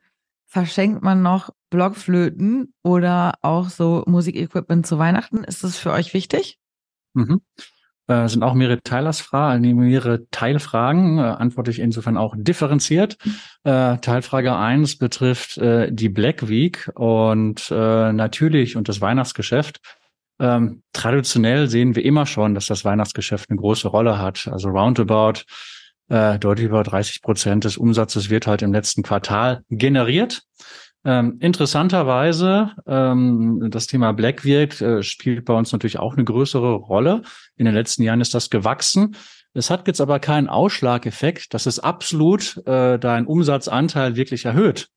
[0.46, 5.44] verschenkt man noch Blockflöten oder auch so Musikequipment zu Weihnachten?
[5.44, 6.58] Ist das für euch wichtig?
[7.14, 7.42] Mhm.
[8.12, 13.16] Äh, sind auch mehrere Teilersfragen, äh, mehrere Teilfragen, äh, antworte ich insofern auch differenziert.
[13.64, 19.81] Äh, Teilfrage eins betrifft äh, die Black Week und äh, natürlich und das Weihnachtsgeschäft.
[20.40, 24.48] Ähm, traditionell sehen wir immer schon, dass das Weihnachtsgeschäft eine große Rolle hat.
[24.51, 25.44] Also roundabout
[26.09, 30.42] äh, deutlich über 30 Prozent des Umsatzes wird halt im letzten Quartal generiert.
[31.04, 36.74] Ähm, interessanterweise, ähm, das Thema Black Week äh, spielt bei uns natürlich auch eine größere
[36.74, 37.22] Rolle.
[37.56, 39.16] In den letzten Jahren ist das gewachsen.
[39.52, 44.88] Es hat jetzt aber keinen Ausschlageffekt, dass es absolut äh, deinen Umsatzanteil wirklich erhöht.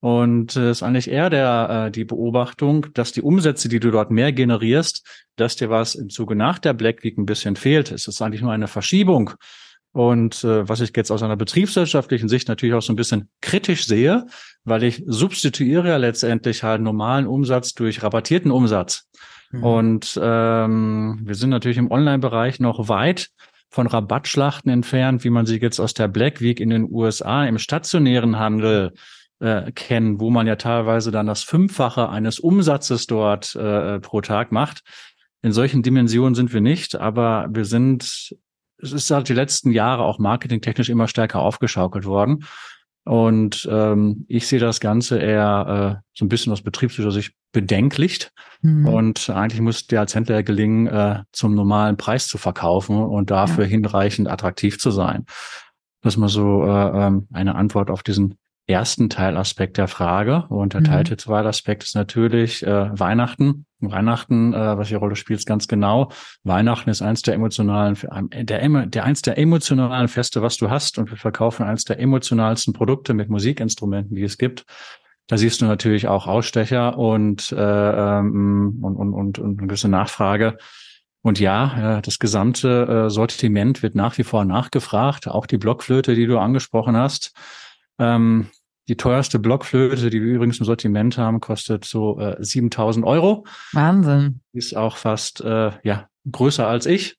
[0.00, 3.90] Und es äh, ist eigentlich eher der, äh, die Beobachtung, dass die Umsätze, die du
[3.90, 7.90] dort mehr generierst, dass dir was im Zuge nach der Black Week ein bisschen fehlt.
[7.90, 9.30] Es ist eigentlich nur eine Verschiebung
[9.94, 13.86] und äh, was ich jetzt aus einer betriebswirtschaftlichen Sicht natürlich auch so ein bisschen kritisch
[13.86, 14.26] sehe,
[14.64, 19.08] weil ich substituiere ja letztendlich halt normalen Umsatz durch rabattierten Umsatz.
[19.52, 19.62] Mhm.
[19.62, 23.28] Und ähm, wir sind natürlich im Online-Bereich noch weit
[23.70, 27.58] von Rabattschlachten entfernt, wie man sie jetzt aus der Black Week in den USA im
[27.58, 28.94] stationären Handel
[29.38, 34.50] äh, kennen, wo man ja teilweise dann das Fünffache eines Umsatzes dort äh, pro Tag
[34.50, 34.82] macht.
[35.40, 38.34] In solchen Dimensionen sind wir nicht, aber wir sind
[38.78, 42.44] es ist halt die letzten Jahre auch marketingtechnisch immer stärker aufgeschaukelt worden.
[43.04, 48.30] Und ähm, ich sehe das Ganze eher äh, so ein bisschen aus betriebslicher Sicht bedenklich.
[48.62, 48.88] Mhm.
[48.88, 53.64] Und eigentlich muss der als Händler gelingen, äh, zum normalen Preis zu verkaufen und dafür
[53.64, 53.70] ja.
[53.70, 55.26] hinreichend attraktiv zu sein.
[56.00, 60.44] Das ist mal so äh, ähm, eine Antwort auf diesen ersten Teilaspekt der Frage.
[60.48, 61.18] Und der mhm.
[61.18, 63.66] zweite Aspekt ist natürlich äh, Weihnachten.
[63.80, 66.10] Weihnachten, äh, was die Rolle spielt, ganz genau.
[66.42, 67.98] Weihnachten ist eins der emotionalen,
[68.32, 70.98] der, der eins der emotionalen Feste, was du hast.
[70.98, 74.64] Und wir verkaufen eins der emotionalsten Produkte mit Musikinstrumenten, die es gibt.
[75.26, 79.88] Da siehst du natürlich auch Ausstecher und, äh, ähm, und, und, und, und eine gewisse
[79.88, 80.58] Nachfrage.
[81.22, 85.26] Und ja, äh, das gesamte äh, Sortiment wird nach wie vor nachgefragt.
[85.28, 87.32] Auch die Blockflöte, die du angesprochen hast.
[87.98, 88.48] Ähm,
[88.88, 93.46] die teuerste Blockflöte, die wir übrigens im Sortiment haben, kostet so äh, 7000 Euro.
[93.72, 94.40] Wahnsinn.
[94.52, 97.16] Ist auch fast äh, ja größer als ich.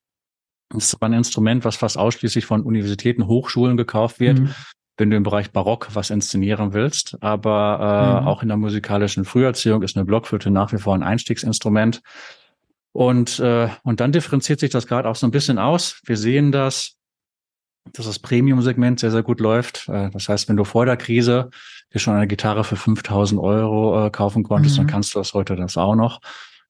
[0.69, 4.49] Das ist ein Instrument, was fast ausschließlich von Universitäten, Hochschulen gekauft wird, mhm.
[4.97, 7.17] wenn du im Bereich Barock was inszenieren willst.
[7.21, 8.27] Aber äh, mhm.
[8.27, 12.01] auch in der musikalischen Früherziehung ist eine Blockflöte nach wie vor ein Einstiegsinstrument.
[12.91, 15.99] Und, äh, und dann differenziert sich das gerade auch so ein bisschen aus.
[16.05, 16.95] Wir sehen das
[17.93, 19.87] dass das Premium-Segment sehr, sehr gut läuft.
[19.89, 21.49] Äh, das heißt, wenn du vor der Krise
[21.93, 24.81] dir schon eine Gitarre für 5000 Euro äh, kaufen konntest, mhm.
[24.81, 26.19] dann kannst du das heute das auch noch.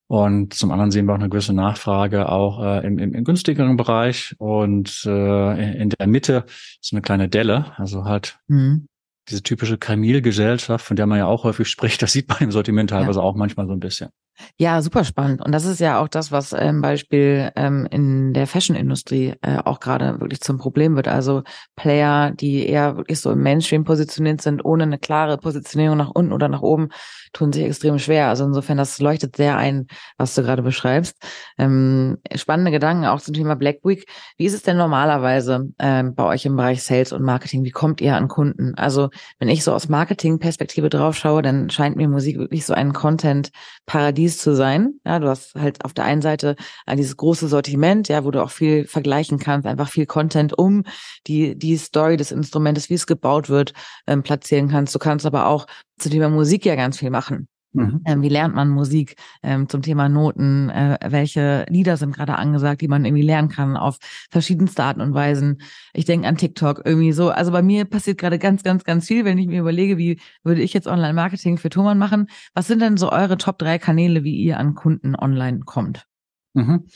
[0.08, 3.75] Und zum anderen sehen wir auch eine gewisse Nachfrage auch äh, im, im, im günstigeren
[3.75, 6.45] Bereich und äh, in der Mitte
[6.80, 8.88] ist eine kleine Delle, also halt mhm.
[9.28, 12.91] diese typische Kamilgesellschaft, von der man ja auch häufig spricht, das sieht man im Sortiment
[12.91, 13.25] teilweise ja.
[13.25, 14.10] auch manchmal so ein bisschen.
[14.58, 15.41] Ja, super spannend.
[15.41, 19.80] Und das ist ja auch das, was ähm, Beispiel ähm, in der Fashion-Industrie äh, auch
[19.80, 21.08] gerade wirklich zum Problem wird.
[21.08, 21.43] Also
[21.76, 26.34] Player, die eher wirklich so im Mainstream positioniert sind, ohne eine klare Positionierung nach unten
[26.34, 26.89] oder nach oben,
[27.32, 28.28] tun sich extrem schwer.
[28.28, 31.15] Also insofern, das leuchtet sehr ein, was du gerade beschreibst.
[31.58, 34.06] Ähm, spannende Gedanken auch zum Thema Black Week.
[34.38, 37.63] Wie ist es denn normalerweise ähm, bei euch im Bereich Sales und Marketing?
[37.63, 38.74] Wie kommt ihr an Kunden?
[38.76, 42.93] Also wenn ich so aus Marketing-Perspektive drauf schaue, dann scheint mir Musik wirklich so ein
[42.93, 45.00] Content-Paradies Paradies zu sein.
[45.06, 46.56] Ja, du hast halt auf der einen Seite
[46.92, 50.84] dieses große Sortiment, ja, wo du auch viel vergleichen kannst, einfach viel Content um
[51.28, 53.74] die, die Story des Instrumentes, wie es gebaut wird,
[54.08, 54.96] ähm, platzieren kannst.
[54.96, 55.68] Du kannst aber auch
[56.00, 57.48] zu Thema Musik ja ganz viel machen.
[57.76, 58.02] Mhm.
[58.06, 60.70] Ähm, wie lernt man Musik ähm, zum Thema Noten?
[60.70, 63.98] Äh, welche Lieder sind gerade angesagt, die man irgendwie lernen kann auf
[64.32, 65.62] verschiedenste Arten und Weisen?
[65.94, 67.30] Ich denke an TikTok irgendwie so.
[67.30, 70.62] Also bei mir passiert gerade ganz, ganz, ganz viel, wenn ich mir überlege, wie würde
[70.62, 72.28] ich jetzt Online-Marketing für Thomann machen?
[72.54, 76.06] Was sind denn so eure Top drei Kanäle, wie ihr an Kunden online kommt?
[76.54, 76.88] Mhm.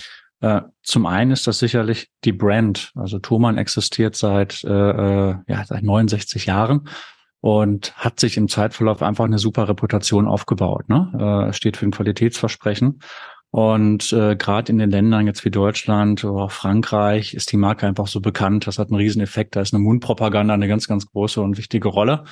[0.41, 2.93] Äh, zum einen ist das sicherlich die Brand.
[2.95, 6.87] Also Thomann existiert seit, äh, äh ja, seit 69 Jahren
[7.41, 10.89] und hat sich im Zeitverlauf einfach eine super Reputation aufgebaut.
[10.89, 11.47] Ne?
[11.49, 12.99] Äh, steht für ein Qualitätsversprechen.
[13.51, 17.87] Und äh, gerade in den Ländern jetzt wie Deutschland oder auch Frankreich ist die Marke
[17.87, 18.67] einfach so bekannt.
[18.67, 19.55] Das hat einen riesen Effekt.
[19.55, 22.25] Da ist eine Mundpropaganda eine ganz, ganz große und wichtige Rolle,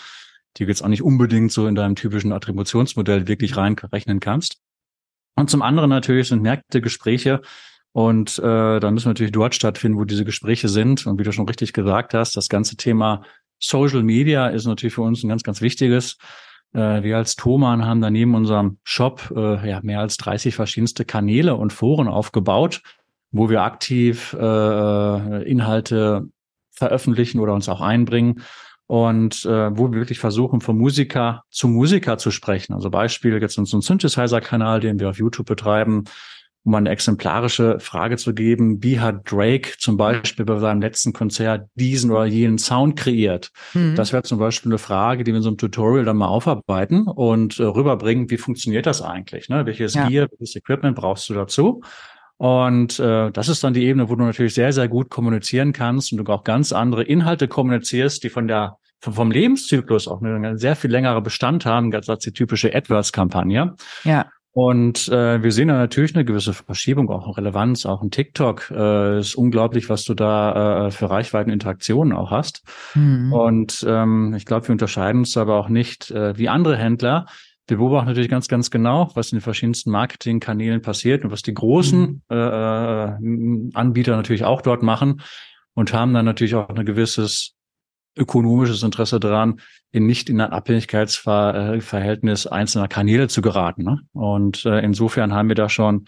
[0.57, 4.57] die du jetzt auch nicht unbedingt so in deinem typischen Attributionsmodell wirklich reinrechnen kannst.
[5.35, 7.41] Und zum anderen natürlich sind Märkte, Gespräche,
[7.97, 11.07] und äh, dann müssen wir natürlich dort stattfinden, wo diese Gespräche sind.
[11.07, 13.23] Und wie du schon richtig gesagt hast, das ganze Thema
[13.59, 16.17] Social Media ist natürlich für uns ein ganz, ganz wichtiges.
[16.73, 21.05] Äh, wir als Thoman haben da neben unserem Shop äh, ja mehr als 30 verschiedenste
[21.05, 22.81] Kanäle und Foren aufgebaut,
[23.31, 26.27] wo wir aktiv äh, Inhalte
[26.71, 28.43] veröffentlichen oder uns auch einbringen
[28.85, 32.73] und äh, wo wir wirklich versuchen, von Musiker zu Musiker zu sprechen.
[32.73, 36.05] Also Beispiel jetzt unseren Synthesizer-Kanal, den wir auf YouTube betreiben,
[36.67, 41.69] um eine exemplarische Frage zu geben, wie hat Drake zum Beispiel bei seinem letzten Konzert
[41.75, 43.51] diesen oder jenen Sound kreiert?
[43.73, 43.95] Mhm.
[43.95, 47.07] Das wäre zum Beispiel eine Frage, die wir in so einem Tutorial dann mal aufarbeiten
[47.07, 49.47] und äh, rüberbringen, wie funktioniert das eigentlich?
[49.47, 49.65] Ne?
[49.65, 50.09] Welches ja.
[50.09, 51.83] Gear, welches Equipment brauchst du dazu?
[52.35, 56.11] Und äh, das ist dann die Ebene, wo du natürlich sehr, sehr gut kommunizieren kannst
[56.11, 60.75] und du auch ganz andere Inhalte kommunizierst, die von der vom Lebenszyklus auch eine sehr
[60.75, 63.75] viel längere Bestand haben, als die typische AdWords-Kampagne.
[64.03, 64.25] Ja.
[64.57, 68.71] Und äh, wir sehen da natürlich eine gewisse Verschiebung, auch eine Relevanz, auch ein TikTok.
[68.71, 72.63] Äh, ist unglaublich, was du da äh, für Reichweiten Interaktionen auch hast.
[72.95, 73.31] Mhm.
[73.31, 77.27] Und ähm, ich glaube, wir unterscheiden uns aber auch nicht äh, wie andere Händler.
[77.67, 81.53] Wir beobachten natürlich ganz, ganz genau, was in den verschiedensten Marketingkanälen passiert und was die
[81.53, 82.35] großen mhm.
[82.35, 85.21] äh, Anbieter natürlich auch dort machen
[85.75, 87.56] und haben dann natürlich auch ein gewisses
[88.17, 89.59] ökonomisches Interesse daran,
[89.91, 93.83] in nicht in ein Abhängigkeitsverhältnis einzelner Kanäle zu geraten.
[93.83, 94.01] Ne?
[94.13, 96.05] Und äh, insofern haben wir da schon,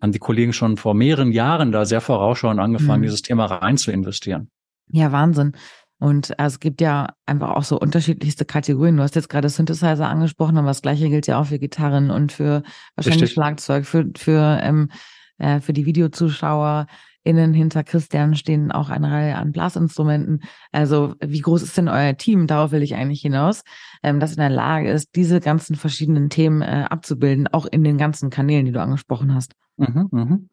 [0.00, 3.04] haben die Kollegen schon vor mehreren Jahren da sehr vorausschauend angefangen, mhm.
[3.04, 4.50] dieses Thema rein zu investieren.
[4.88, 5.52] Ja, Wahnsinn.
[5.98, 8.96] Und also, es gibt ja einfach auch so unterschiedlichste Kategorien.
[8.96, 12.32] Du hast jetzt gerade Synthesizer angesprochen, aber das gleiche gilt ja auch für Gitarren und
[12.32, 12.62] für
[12.96, 13.34] wahrscheinlich Richtig.
[13.34, 14.90] Schlagzeug, für, für, ähm,
[15.38, 16.86] äh, für die Videozuschauer
[17.24, 20.42] innen hinter Christian stehen auch eine Reihe an Blasinstrumenten.
[20.70, 22.46] Also wie groß ist denn euer Team?
[22.46, 23.62] Darauf will ich eigentlich hinaus,
[24.02, 27.98] ähm, das in der Lage ist, diese ganzen verschiedenen Themen äh, abzubilden, auch in den
[27.98, 29.54] ganzen Kanälen, die du angesprochen hast.
[29.78, 30.48] Mhm, mhm.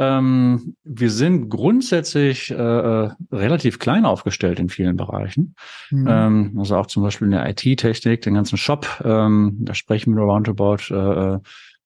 [0.00, 5.56] Ähm, wir sind grundsätzlich äh, äh relativ klein aufgestellt in vielen Bereichen.
[5.90, 6.06] Mhm.
[6.08, 8.86] Ähm, also auch zum Beispiel in der IT-Technik, den ganzen Shop.
[9.04, 11.38] Ähm, da sprechen wir roundabout äh, äh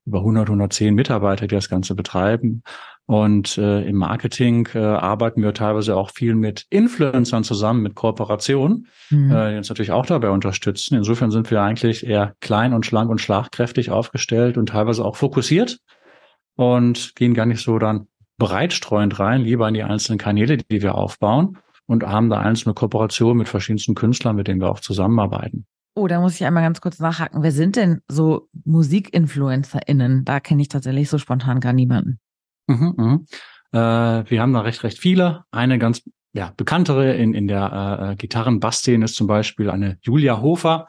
[0.06, 2.62] über 100, 110 Mitarbeiter, die das Ganze betreiben.
[3.06, 8.86] Und äh, im Marketing äh, arbeiten wir teilweise auch viel mit Influencern zusammen, mit Kooperationen,
[9.10, 9.32] mhm.
[9.32, 10.96] äh, die uns natürlich auch dabei unterstützen.
[10.96, 15.78] Insofern sind wir eigentlich eher klein und schlank und schlagkräftig aufgestellt und teilweise auch fokussiert
[16.54, 18.06] und gehen gar nicht so dann
[18.38, 23.38] breitstreuend rein, lieber in die einzelnen Kanäle, die wir aufbauen und haben da einzelne Kooperationen
[23.38, 25.66] mit verschiedensten Künstlern, mit denen wir auch zusammenarbeiten.
[25.94, 27.42] Oh, da muss ich einmal ganz kurz nachhaken.
[27.42, 30.24] Wer sind denn so MusikinfluencerInnen?
[30.24, 32.18] Da kenne ich tatsächlich so spontan gar niemanden.
[32.66, 33.26] Mhm, mhm.
[33.72, 33.78] Äh,
[34.30, 35.44] wir haben da recht, recht viele.
[35.50, 36.02] Eine ganz
[36.32, 40.86] ja, bekanntere in, in der äh, Gitarren-Bass-Szene ist zum Beispiel eine Julia Hofer.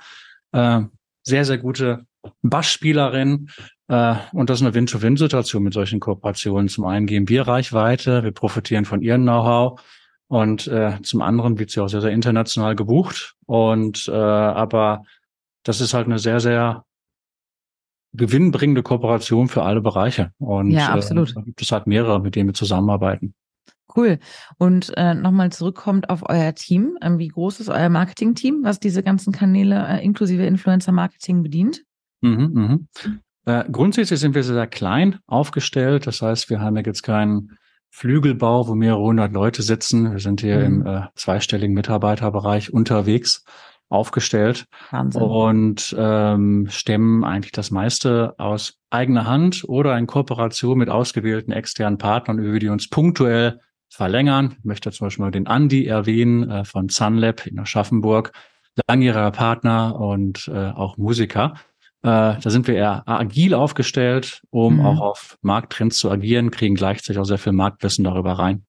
[0.54, 0.82] Äh,
[1.24, 2.06] sehr, sehr gute
[2.42, 3.50] Bassspielerin.
[3.90, 6.70] Äh, und das ist eine Win-to-Win-Situation mit solchen Kooperationen.
[6.70, 9.82] Zum einen geben wir Reichweite, wir profitieren von ihrem Know-how.
[10.34, 13.36] Und äh, zum anderen wird sie auch sehr, sehr international gebucht.
[13.46, 15.04] Und äh, aber
[15.62, 16.86] das ist halt eine sehr, sehr
[18.14, 20.32] gewinnbringende Kooperation für alle Bereiche.
[20.40, 21.30] Und ja, äh, absolut.
[21.30, 23.36] Äh, da gibt es halt mehrere, mit denen wir zusammenarbeiten.
[23.96, 24.18] Cool.
[24.58, 26.98] Und äh, nochmal zurückkommt auf euer Team.
[27.04, 31.84] Ähm, wie groß ist euer Marketing-Team, was diese ganzen Kanäle äh, inklusive Influencer-Marketing bedient?
[32.22, 32.88] Mhm, mhm.
[33.46, 36.08] Äh, grundsätzlich sind wir sehr klein aufgestellt.
[36.08, 37.56] Das heißt, wir haben ja jetzt keinen
[37.96, 40.14] Flügelbau, wo mehrere hundert Leute sitzen.
[40.14, 40.66] Wir sind hier mhm.
[40.82, 43.46] im äh, zweistelligen Mitarbeiterbereich unterwegs
[43.88, 45.22] aufgestellt Wahnsinn.
[45.22, 52.00] und ähm, stemmen eigentlich das meiste aus eigener Hand oder in Kooperation mit ausgewählten externen
[52.00, 54.56] Partnern, über die uns punktuell verlängern.
[54.58, 58.32] Ich möchte zum Beispiel mal den Andi erwähnen äh, von Sunlab in Aschaffenburg,
[58.88, 61.54] langjähriger Partner und äh, auch Musiker.
[62.04, 64.86] Äh, da sind wir eher agil aufgestellt, um mhm.
[64.86, 68.66] auch auf Markttrends zu agieren, kriegen gleichzeitig auch sehr viel Marktwissen darüber rein.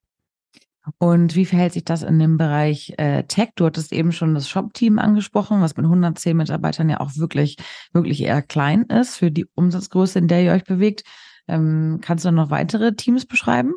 [0.98, 3.50] Und wie verhält sich das in dem Bereich äh, Tech?
[3.56, 7.56] Du hattest eben schon das Shop-Team angesprochen, was mit 110 Mitarbeitern ja auch wirklich,
[7.92, 11.02] wirklich eher klein ist für die Umsatzgröße, in der ihr euch bewegt.
[11.48, 13.72] Ähm, kannst du noch weitere Teams beschreiben?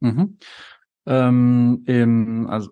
[0.00, 0.38] Mhm.
[1.06, 2.70] Ähm, im, also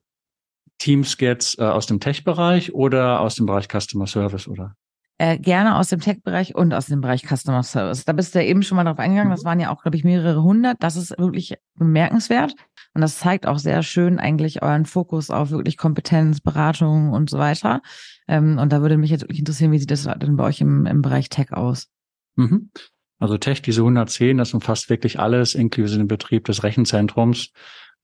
[0.78, 4.74] Teams jetzt äh, aus dem Tech-Bereich oder aus dem Bereich Customer Service, oder?
[5.20, 8.04] Äh, gerne aus dem Tech-Bereich und aus dem Bereich Customer Service.
[8.04, 9.32] Da bist du ja eben schon mal drauf eingegangen.
[9.32, 9.46] Das mhm.
[9.46, 10.76] waren ja auch, glaube ich, mehrere hundert.
[10.80, 12.54] Das ist wirklich bemerkenswert.
[12.94, 17.38] Und das zeigt auch sehr schön eigentlich euren Fokus auf wirklich Kompetenz, Beratung und so
[17.38, 17.82] weiter.
[18.28, 20.86] Ähm, und da würde mich jetzt wirklich interessieren, wie sieht das denn bei euch im,
[20.86, 21.88] im Bereich Tech aus?
[22.36, 22.70] Mhm.
[23.18, 27.50] Also Tech, diese 110, das umfasst wirklich alles, inklusive den Betrieb des Rechenzentrums,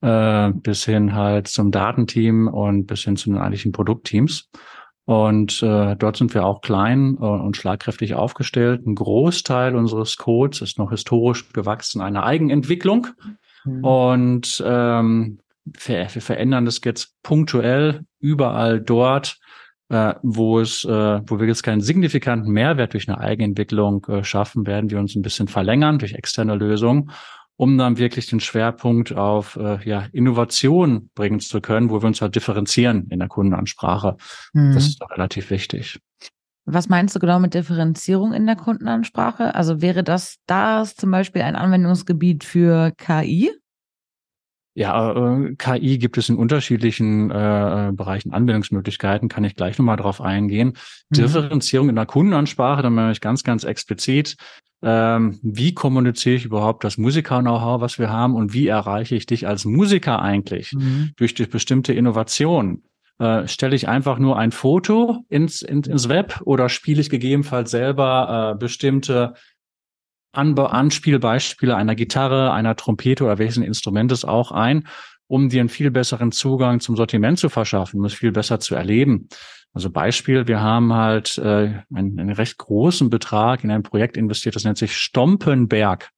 [0.00, 4.50] äh, bis hin halt zum Datenteam und bis hin zu den eigentlichen Produktteams.
[5.06, 8.86] Und äh, dort sind wir auch klein äh, und schlagkräftig aufgestellt.
[8.86, 13.08] Ein Großteil unseres Codes ist noch historisch gewachsen, eine Eigenentwicklung.
[13.64, 13.84] Mhm.
[13.84, 19.38] Und ähm, wir, wir verändern das jetzt punktuell überall dort,
[19.90, 24.66] äh, wo es, äh, wo wir jetzt keinen signifikanten Mehrwert durch eine Eigenentwicklung äh, schaffen,
[24.66, 27.10] werden wir uns ein bisschen verlängern durch externe Lösungen
[27.56, 32.20] um dann wirklich den Schwerpunkt auf äh, ja, Innovation bringen zu können, wo wir uns
[32.20, 34.16] halt differenzieren in der Kundenansprache.
[34.52, 34.74] Mhm.
[34.74, 36.00] Das ist doch relativ wichtig.
[36.66, 39.54] Was meinst du genau mit Differenzierung in der Kundenansprache?
[39.54, 43.50] Also wäre das da zum Beispiel ein Anwendungsgebiet für KI?
[44.76, 50.20] Ja, äh, KI gibt es in unterschiedlichen äh, Bereichen Anwendungsmöglichkeiten, kann ich gleich nochmal drauf
[50.20, 50.72] eingehen.
[51.10, 51.16] Mhm.
[51.16, 54.34] Differenzierung in der Kundenansprache, dann meine ich ganz, ganz explizit,
[54.84, 59.46] ähm, wie kommuniziere ich überhaupt das Musiker-Know-how, was wir haben und wie erreiche ich dich
[59.46, 61.12] als Musiker eigentlich mhm.
[61.16, 62.82] durch die bestimmte Innovation?
[63.18, 67.70] Äh, stelle ich einfach nur ein Foto ins, in, ins Web oder spiele ich gegebenenfalls
[67.70, 69.34] selber äh, bestimmte
[70.32, 74.86] Anbe Anspielbeispiele einer Gitarre, einer Trompete oder welchen Instrumentes auch ein,
[75.28, 78.74] um dir einen viel besseren Zugang zum Sortiment zu verschaffen, um es viel besser zu
[78.74, 79.28] erleben.
[79.74, 84.54] Also Beispiel, wir haben halt äh, einen, einen recht großen Betrag in ein Projekt investiert,
[84.54, 86.10] das nennt sich Stompenberg.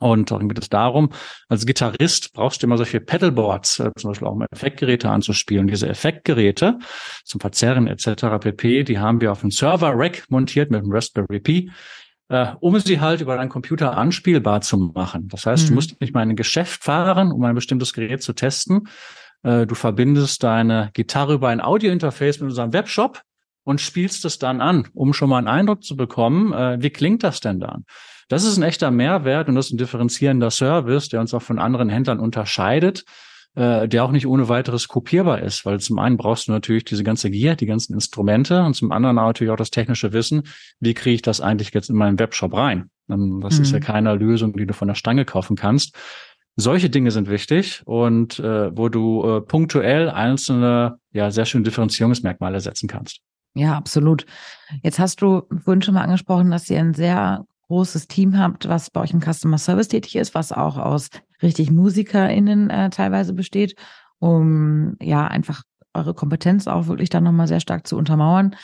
[0.00, 1.10] Und darum geht es darum,
[1.48, 5.66] als Gitarrist brauchst du immer solche Pedalboards, äh, zum Beispiel auch um Effektgeräte anzuspielen.
[5.66, 6.78] Diese Effektgeräte
[7.24, 8.38] zum Verzerren etc.
[8.38, 11.70] pp., die haben wir auf einen Server-Rack montiert mit einem Raspberry Pi
[12.28, 15.28] äh, um sie halt über deinen Computer anspielbar zu machen.
[15.28, 15.68] Das heißt, mhm.
[15.68, 18.88] du musst nicht mal in ein Geschäft fahren, um ein bestimmtes Gerät zu testen.
[19.42, 23.22] Äh, du verbindest deine Gitarre über ein Audiointerface mit unserem Webshop
[23.64, 27.22] und spielst es dann an, um schon mal einen Eindruck zu bekommen, äh, wie klingt
[27.22, 27.84] das denn dann?
[28.28, 31.58] Das ist ein echter Mehrwert und das ist ein differenzierender Service, der uns auch von
[31.58, 33.04] anderen Händlern unterscheidet
[33.58, 37.02] äh, der auch nicht ohne weiteres kopierbar ist, weil zum einen brauchst du natürlich diese
[37.02, 40.44] ganze Gear, die ganzen Instrumente und zum anderen natürlich auch das technische Wissen,
[40.80, 42.90] wie kriege ich das eigentlich jetzt in meinen Webshop rein?
[43.10, 43.62] Ähm, das mhm.
[43.62, 45.96] ist ja keine Lösung, die du von der Stange kaufen kannst.
[46.60, 52.58] Solche Dinge sind wichtig und äh, wo du äh, punktuell einzelne, ja, sehr schöne Differenzierungsmerkmale
[52.58, 53.20] setzen kannst.
[53.54, 54.26] Ja, absolut.
[54.82, 58.90] Jetzt hast du vorhin schon mal angesprochen, dass ihr ein sehr großes Team habt, was
[58.90, 61.10] bei euch im Customer Service tätig ist, was auch aus
[61.42, 63.76] richtig MusikerInnen äh, teilweise besteht,
[64.18, 65.62] um ja einfach
[65.94, 68.56] eure Kompetenz auch wirklich dann nochmal sehr stark zu untermauern.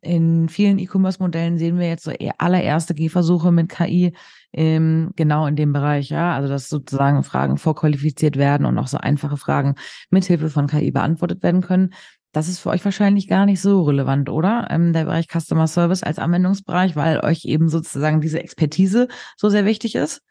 [0.00, 4.12] In vielen E-Commerce-Modellen sehen wir jetzt so allererste Gehversuche mit KI
[4.52, 6.34] ähm, genau in dem Bereich, ja.
[6.34, 9.74] Also dass sozusagen Fragen vorqualifiziert werden und auch so einfache Fragen
[10.10, 11.94] mithilfe von KI beantwortet werden können.
[12.32, 14.68] Das ist für euch wahrscheinlich gar nicht so relevant, oder?
[14.70, 19.64] Ähm, der Bereich Customer Service als Anwendungsbereich, weil euch eben sozusagen diese Expertise so sehr
[19.64, 20.22] wichtig ist?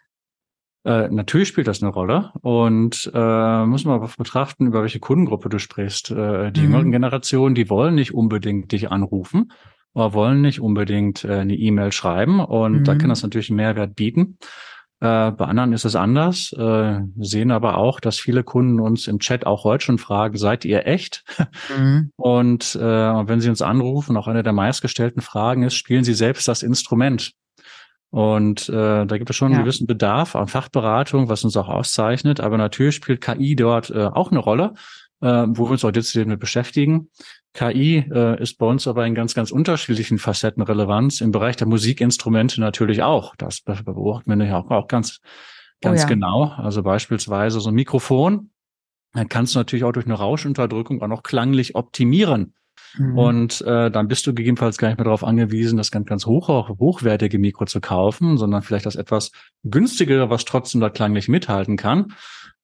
[0.85, 5.49] Äh, natürlich spielt das eine Rolle und äh, muss man aber betrachten, über welche Kundengruppe
[5.49, 6.11] du sprichst.
[6.11, 6.65] Äh, die mhm.
[6.67, 9.51] jüngeren Generationen, die wollen nicht unbedingt dich anrufen,
[9.97, 12.83] aber wollen nicht unbedingt äh, eine E-Mail schreiben und mhm.
[12.83, 14.37] da kann das natürlich einen Mehrwert bieten.
[14.99, 16.53] Äh, bei anderen ist es anders.
[16.53, 20.65] Äh, sehen aber auch, dass viele Kunden uns im Chat auch heute schon fragen, seid
[20.65, 21.23] ihr echt?
[21.77, 22.11] Mhm.
[22.15, 26.47] Und äh, wenn sie uns anrufen, auch eine der meistgestellten Fragen ist, spielen sie selbst
[26.47, 27.33] das Instrument?
[28.09, 29.57] Und äh, da gibt es schon ja.
[29.57, 32.39] einen gewissen Bedarf an Fachberatung, was uns auch auszeichnet.
[32.39, 34.73] Aber natürlich spielt KI dort äh, auch eine Rolle,
[35.21, 37.09] äh, wo wir uns auch jetzt mit beschäftigen.
[37.53, 41.21] KI äh, ist bei uns aber in ganz, ganz unterschiedlichen Facetten Relevanz.
[41.21, 43.35] Im Bereich der Musikinstrumente natürlich auch.
[43.35, 45.19] Das beobachten wir ja auch, auch ganz,
[45.81, 46.07] ganz oh ja.
[46.07, 46.53] genau.
[46.57, 48.51] Also beispielsweise so ein Mikrofon.
[49.13, 52.53] Dann kannst du natürlich auch durch eine Rauschunterdrückung auch noch klanglich optimieren.
[52.97, 53.17] Mhm.
[53.17, 56.49] Und äh, dann bist du gegebenenfalls gar nicht mehr darauf angewiesen, das ganz, ganz hoch,
[56.49, 59.31] hochwertige Mikro zu kaufen, sondern vielleicht das etwas
[59.63, 62.13] günstigere, was trotzdem da klanglich mithalten kann.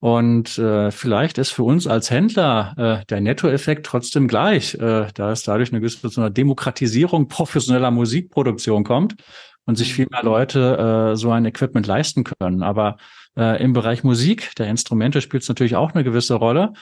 [0.04, 5.32] Und äh, vielleicht ist für uns als Händler äh, der Nettoeffekt trotzdem gleich, äh, da
[5.32, 9.16] es dadurch eine gewisse so eine Demokratisierung professioneller Musikproduktion kommt
[9.66, 12.64] und sich viel mehr Leute äh, so ein Equipment leisten können.
[12.64, 12.98] Aber
[13.36, 16.74] Äh, Im Bereich Musik, der Instrumente spielt es natürlich auch eine gewisse Rolle.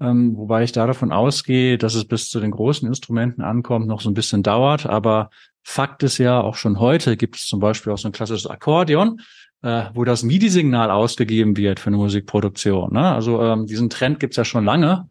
[0.00, 4.00] Ähm, wobei ich da davon ausgehe, dass es bis zu den großen Instrumenten ankommt, noch
[4.00, 4.86] so ein bisschen dauert.
[4.86, 5.28] Aber
[5.64, 9.20] Fakt ist ja, auch schon heute gibt es zum Beispiel auch so ein klassisches Akkordeon,
[9.62, 12.92] äh, wo das MIDI-Signal ausgegeben wird für eine Musikproduktion.
[12.92, 13.12] Ne?
[13.12, 15.08] Also ähm, diesen Trend gibt es ja schon lange,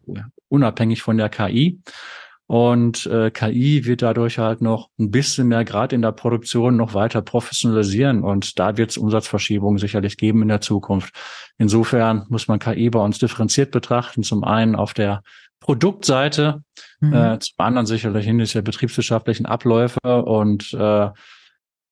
[0.48, 1.80] unabhängig von der KI.
[2.46, 6.94] Und äh, KI wird dadurch halt noch ein bisschen mehr gerade in der Produktion noch
[6.94, 8.24] weiter professionalisieren.
[8.24, 11.14] Und da wird es Umsatzverschiebungen sicherlich geben in der Zukunft.
[11.58, 14.22] Insofern muss man KI bei uns differenziert betrachten.
[14.22, 15.22] Zum einen auf der
[15.60, 16.62] Produktseite,
[17.00, 17.12] mhm.
[17.12, 21.10] äh, zum anderen sicherlich hinsichtlich der betriebswirtschaftlichen Abläufe und äh,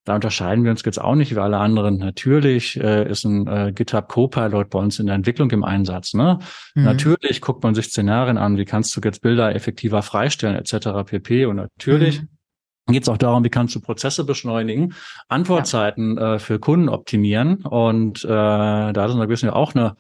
[0.06, 1.98] da unterscheiden wir uns jetzt auch nicht wie alle anderen.
[1.98, 6.14] Natürlich äh, ist ein äh, GitHub Copilot bei uns in der Entwicklung im Einsatz.
[6.14, 6.38] Ne?
[6.76, 6.84] Mhm.
[6.84, 11.04] Natürlich guckt man sich Szenarien an, wie kannst du jetzt Bilder effektiver freistellen etc.
[11.04, 11.46] pp.
[11.46, 12.92] Und natürlich mhm.
[12.92, 14.94] geht es auch darum, wie kannst du Prozesse beschleunigen,
[15.26, 16.36] Antwortzeiten ja.
[16.36, 17.64] äh, für Kunden optimieren.
[17.64, 19.96] Und äh, da sind wir wissen wir auch eine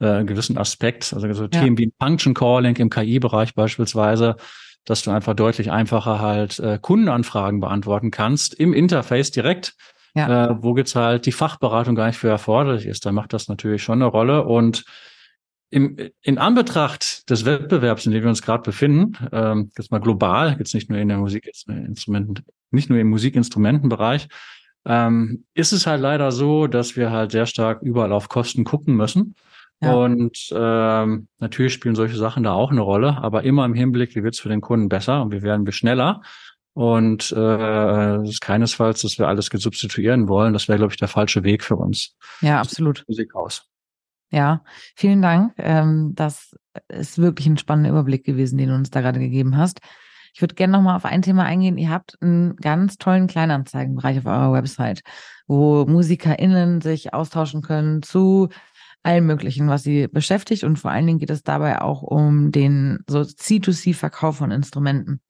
[0.00, 1.48] äh, gewissen Aspekt, also so ja.
[1.48, 4.36] Themen wie Function Calling im KI-Bereich beispielsweise
[4.84, 9.74] dass du einfach deutlich einfacher halt äh, Kundenanfragen beantworten kannst im Interface direkt,
[10.14, 10.50] ja.
[10.50, 13.06] äh, wo jetzt halt die Fachberatung gar nicht für erforderlich ist.
[13.06, 14.44] Da macht das natürlich schon eine Rolle.
[14.44, 14.84] Und
[15.70, 20.56] im, in Anbetracht des Wettbewerbs, in dem wir uns gerade befinden, ähm, jetzt mal global,
[20.58, 24.28] jetzt nicht nur in der Musikinstrumenten, nicht nur im Musikinstrumentenbereich,
[24.84, 28.96] ähm, ist es halt leider so, dass wir halt sehr stark überall auf Kosten gucken
[28.96, 29.34] müssen.
[29.82, 29.94] Ja.
[29.94, 34.22] Und ähm, natürlich spielen solche Sachen da auch eine Rolle, aber immer im Hinblick, wie
[34.22, 36.22] wird es für den Kunden besser und wie werden wir schneller.
[36.74, 40.52] Und äh, es ist keinesfalls, dass wir alles substituieren wollen.
[40.52, 42.16] Das wäre, glaube ich, der falsche Weg für uns.
[42.40, 43.04] Ja, absolut.
[43.08, 43.68] Musik aus.
[44.30, 44.62] Ja,
[44.96, 45.52] vielen Dank.
[45.58, 46.56] Ähm, das
[46.88, 49.80] ist wirklich ein spannender Überblick gewesen, den du uns da gerade gegeben hast.
[50.34, 51.76] Ich würde gerne nochmal auf ein Thema eingehen.
[51.76, 55.02] Ihr habt einen ganz tollen Kleinanzeigenbereich auf eurer Website,
[55.46, 58.48] wo MusikerInnen sich austauschen können zu
[59.02, 60.64] allem Möglichen, was sie beschäftigt.
[60.64, 65.20] Und vor allen Dingen geht es dabei auch um den so C2C-Verkauf von Instrumenten.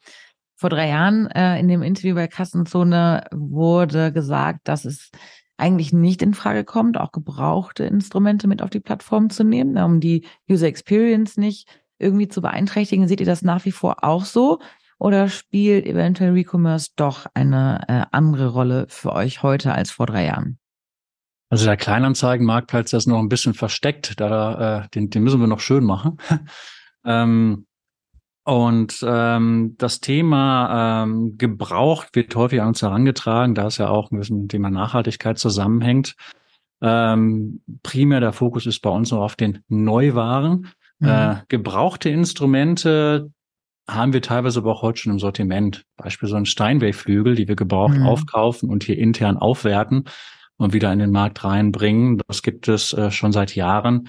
[0.57, 5.11] Vor drei Jahren äh, in dem Interview bei Kassenzone wurde gesagt, dass es
[5.57, 10.01] eigentlich nicht in Frage kommt, auch gebrauchte Instrumente mit auf die Plattform zu nehmen, um
[10.01, 11.69] die User Experience nicht
[11.99, 13.07] irgendwie zu beeinträchtigen.
[13.09, 14.61] Seht ihr das nach wie vor auch so?
[14.99, 20.27] Oder spielt eventuell Recommerce doch eine äh, andere Rolle für euch heute als vor drei
[20.27, 20.59] Jahren?
[21.53, 25.61] Also der Kleinanzeigenmarktplatz ist noch ein bisschen versteckt, da äh, den, den müssen wir noch
[25.61, 26.17] schön machen.
[27.05, 27.67] ähm,
[28.43, 34.11] und ähm, das Thema ähm, gebraucht wird häufig an uns herangetragen, da es ja auch
[34.11, 36.17] ein bisschen mit dem Thema Nachhaltigkeit zusammenhängt.
[36.81, 40.69] Ähm, primär der Fokus ist bei uns noch auf den Neuwaren.
[41.01, 41.09] Mhm.
[41.09, 43.31] Äh, gebrauchte Instrumente
[43.87, 45.85] haben wir teilweise aber auch heute schon im Sortiment.
[45.99, 48.07] Beispiel so ein Steinway-Flügel, die wir gebraucht mhm.
[48.07, 50.07] aufkaufen und hier intern aufwerten
[50.63, 52.21] und wieder in den Markt reinbringen.
[52.29, 54.09] Das gibt es äh, schon seit Jahren.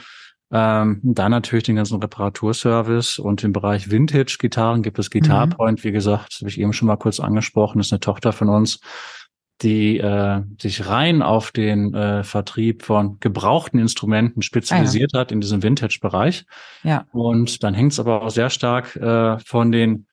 [0.51, 5.83] Ähm, dann natürlich den ganzen Reparaturservice und im Bereich Vintage-Gitarren gibt es Guitar Point, mhm.
[5.83, 8.79] wie gesagt, habe ich eben schon mal kurz angesprochen, das ist eine Tochter von uns,
[9.63, 15.21] die äh, sich rein auf den äh, Vertrieb von gebrauchten Instrumenten spezialisiert ah, ja.
[15.21, 16.45] hat in diesem Vintage-Bereich.
[16.83, 17.05] Ja.
[17.11, 20.05] Und dann hängt es aber auch sehr stark äh, von den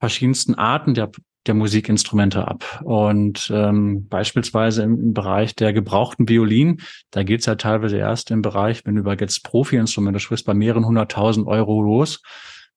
[0.00, 1.10] verschiedensten Arten der
[1.46, 2.82] der Musikinstrumente ab.
[2.84, 6.80] Und ähm, beispielsweise im, im, Bereich der gebrauchten Violinen,
[7.10, 10.86] da geht's ja teilweise erst im Bereich, wenn du über jetzt Profi-Instrumente sprichst, bei mehreren
[10.86, 12.22] hunderttausend Euro los.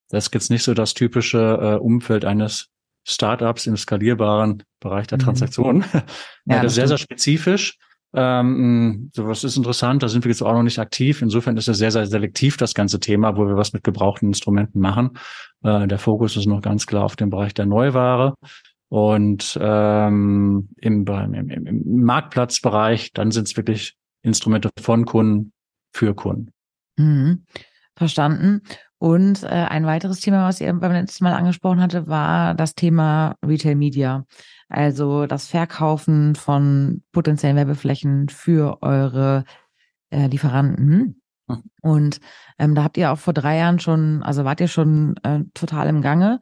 [0.09, 2.69] Das ist jetzt nicht so das typische äh, Umfeld eines
[3.03, 5.23] Startups im skalierbaren Bereich der mhm.
[5.23, 5.85] Transaktionen.
[5.93, 6.03] Ja,
[6.61, 7.77] das ist sehr, sehr spezifisch.
[8.13, 11.21] Ähm, sowas ist interessant, da sind wir jetzt auch noch nicht aktiv.
[11.21, 14.79] Insofern ist es sehr, sehr selektiv, das ganze Thema, wo wir was mit gebrauchten Instrumenten
[14.79, 15.11] machen.
[15.63, 18.33] Äh, der Fokus ist noch ganz klar auf dem Bereich der Neuware.
[18.89, 25.53] Und ähm, im, im, im Marktplatzbereich, dann sind es wirklich Instrumente von Kunden
[25.93, 26.51] für Kunden.
[26.97, 27.45] Mhm.
[27.95, 28.61] Verstanden.
[28.99, 33.35] Und äh, ein weiteres Thema, was ihr beim letzten Mal angesprochen hatte, war das Thema
[33.43, 34.25] Retail Media.
[34.67, 39.45] Also das Verkaufen von potenziellen Werbeflächen für eure
[40.11, 41.23] äh, Lieferanten.
[41.47, 41.63] Hm.
[41.81, 42.19] Und
[42.59, 45.87] ähm, da habt ihr auch vor drei Jahren schon, also wart ihr schon äh, total
[45.87, 46.41] im Gange.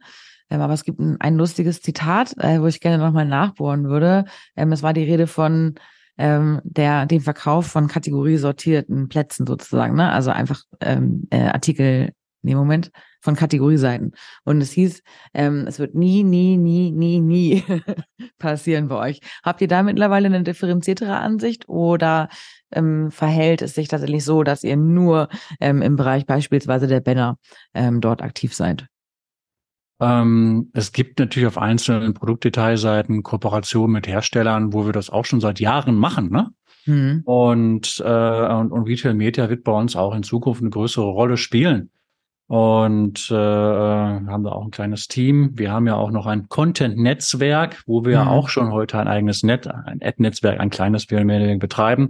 [0.50, 4.24] Ähm, aber es gibt ein, ein lustiges Zitat, äh, wo ich gerne nochmal nachbohren würde.
[4.56, 5.76] Ähm, es war die Rede von
[6.18, 10.10] ähm, der, dem Verkauf von kategoriesortierten Plätzen sozusagen, ne?
[10.10, 12.10] Also einfach ähm, äh, Artikel
[12.42, 14.12] nee, Moment, von Kategorieseiten.
[14.44, 15.02] Und es hieß,
[15.34, 17.64] ähm, es wird nie, nie, nie, nie, nie
[18.38, 19.20] passieren bei euch.
[19.42, 22.28] Habt ihr da mittlerweile eine differenziertere Ansicht oder
[22.70, 25.28] ähm, verhält es sich tatsächlich so, dass ihr nur
[25.60, 27.38] ähm, im Bereich beispielsweise der Banner
[27.74, 28.86] ähm, dort aktiv seid?
[30.00, 35.40] Ähm, es gibt natürlich auf einzelnen Produktdetailseiten Kooperationen mit Herstellern, wo wir das auch schon
[35.40, 36.30] seit Jahren machen.
[36.30, 36.50] Ne?
[36.86, 37.22] Mhm.
[37.24, 41.36] Und, äh, und, und Retail Media wird bei uns auch in Zukunft eine größere Rolle
[41.36, 41.90] spielen.
[42.48, 45.50] Und äh, haben da auch ein kleines Team.
[45.54, 48.28] Wir haben ja auch noch ein Content-Netzwerk, wo wir mhm.
[48.28, 52.08] auch schon heute ein eigenes Net, ein Ad-Netzwerk, ein kleines mehr betreiben,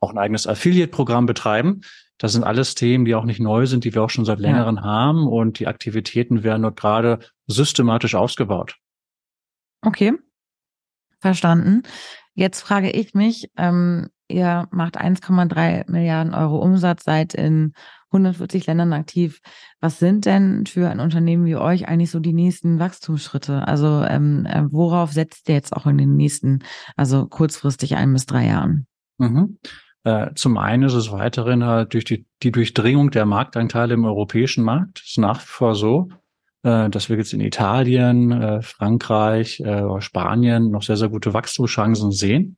[0.00, 1.82] auch ein eigenes Affiliate-Programm betreiben.
[2.18, 4.76] Das sind alles Themen, die auch nicht neu sind, die wir auch schon seit längerem
[4.76, 4.82] ja.
[4.82, 8.74] haben und die Aktivitäten werden dort gerade systematisch ausgebaut.
[9.82, 10.12] Okay,
[11.20, 11.84] verstanden.
[12.34, 17.72] Jetzt frage ich mich, ähm, ihr macht 1,3 Milliarden Euro Umsatz, seid in
[18.10, 19.40] 140 Ländern aktiv.
[19.80, 23.66] Was sind denn für ein Unternehmen wie euch eigentlich so die nächsten Wachstumsschritte?
[23.66, 26.60] Also ähm, äh, worauf setzt ihr jetzt auch in den nächsten,
[26.96, 28.86] also kurzfristig ein bis drei Jahren?
[29.18, 29.58] Mhm.
[30.04, 34.64] Äh, zum einen ist es weiterhin halt durch die, die Durchdringung der Marktanteile im europäischen
[34.64, 35.00] Markt.
[35.00, 36.08] Das ist nach wie vor so,
[36.62, 39.62] äh, dass wir jetzt in Italien, Frankreich,
[39.98, 42.56] Spanien noch sehr, sehr gute Wachstumschancen sehen.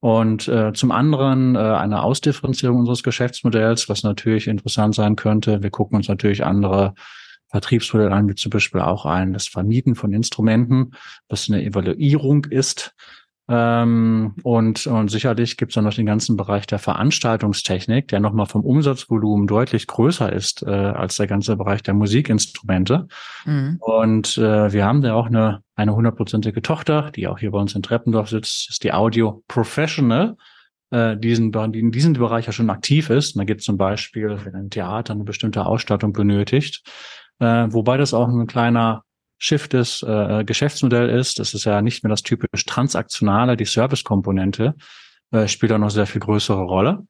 [0.00, 5.62] Und äh, zum anderen äh, eine Ausdifferenzierung unseres Geschäftsmodells, was natürlich interessant sein könnte.
[5.62, 6.94] Wir gucken uns natürlich andere
[7.48, 10.92] Vertriebsmodelle an, wie zum Beispiel auch ein das Vermieten von Instrumenten,
[11.28, 12.94] was eine Evaluierung ist
[13.48, 18.46] ähm, und, und sicherlich gibt es dann noch den ganzen Bereich der Veranstaltungstechnik, der nochmal
[18.46, 23.06] vom Umsatzvolumen deutlich größer ist äh, als der ganze Bereich der Musikinstrumente.
[23.44, 23.76] Mhm.
[23.80, 27.74] Und äh, wir haben da auch eine eine hundertprozentige Tochter, die auch hier bei uns
[27.74, 30.36] in Treppendorf sitzt, ist die Audio Professional,
[30.90, 33.36] äh, diesen, die in diesem Bereich ja schon aktiv ist.
[33.36, 36.82] Und da gibt es zum Beispiel, wenn ein Theater eine bestimmte Ausstattung benötigt,
[37.40, 39.04] äh, wobei das auch ein kleiner
[39.38, 41.38] Shift des äh, Geschäftsmodell ist.
[41.38, 44.74] Das ist ja nicht mehr das typisch transaktionale, die Service-Komponente
[45.32, 47.06] äh, spielt auch noch sehr viel größere Rolle.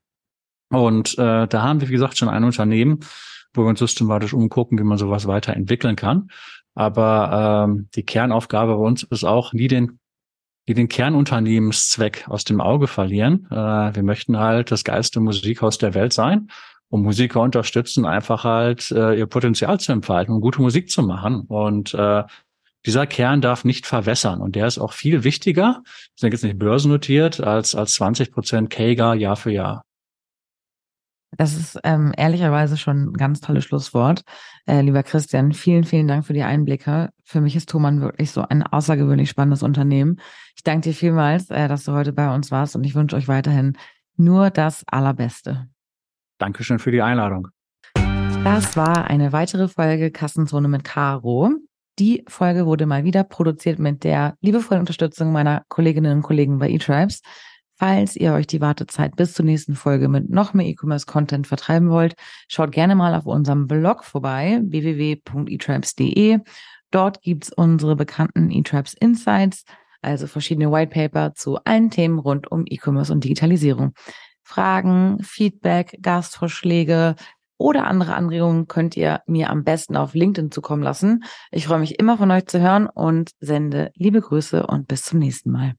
[0.71, 3.01] Und äh, da haben wir, wie gesagt, schon ein Unternehmen,
[3.55, 6.29] wo wir uns systematisch umgucken, wie man sowas weiterentwickeln kann.
[6.75, 9.99] Aber ähm, die Kernaufgabe bei uns ist auch, nie den,
[10.67, 13.47] nie den Kernunternehmenszweck aus dem Auge verlieren.
[13.51, 16.49] Äh, wir möchten halt das geilste Musikhaus der Welt sein
[16.89, 21.43] und Musiker unterstützen, einfach halt äh, ihr Potenzial zu entfalten und gute Musik zu machen.
[21.43, 22.25] Und äh,
[22.85, 25.83] dieser Kern darf nicht verwässern und der ist auch viel wichtiger,
[26.15, 29.83] sind jetzt nicht börsennotiert, als, als 20 Prozent KGA Jahr für Jahr.
[31.37, 34.23] Das ist ähm, ehrlicherweise schon ein ganz tolles Schlusswort.
[34.67, 37.11] Äh, lieber Christian, vielen, vielen Dank für die Einblicke.
[37.25, 40.21] Für mich ist Thomann wirklich so ein außergewöhnlich spannendes Unternehmen.
[40.55, 43.29] Ich danke dir vielmals, äh, dass du heute bei uns warst und ich wünsche euch
[43.29, 43.77] weiterhin
[44.17, 45.69] nur das Allerbeste.
[46.39, 47.49] Dankeschön für die Einladung.
[48.45, 51.51] Das war eine weitere Folge Kassenzone mit Caro.
[51.99, 56.71] Die Folge wurde mal wieder produziert mit der liebevollen Unterstützung meiner Kolleginnen und Kollegen bei
[56.71, 57.23] eTribes.
[57.79, 62.15] Falls ihr euch die Wartezeit bis zur nächsten Folge mit noch mehr E-Commerce-Content vertreiben wollt,
[62.49, 66.39] schaut gerne mal auf unserem Blog vorbei, www.etribes.de.
[66.91, 69.65] Dort gibt's unsere bekannten eTribes Insights,
[70.01, 73.93] also verschiedene Whitepaper zu allen Themen rund um E-Commerce und Digitalisierung.
[74.47, 77.17] Fragen, Feedback, Gastvorschläge
[77.59, 81.25] oder andere Anregungen könnt ihr mir am besten auf LinkedIn zukommen lassen.
[81.51, 85.19] Ich freue mich immer von euch zu hören und sende liebe Grüße und bis zum
[85.19, 85.75] nächsten Mal.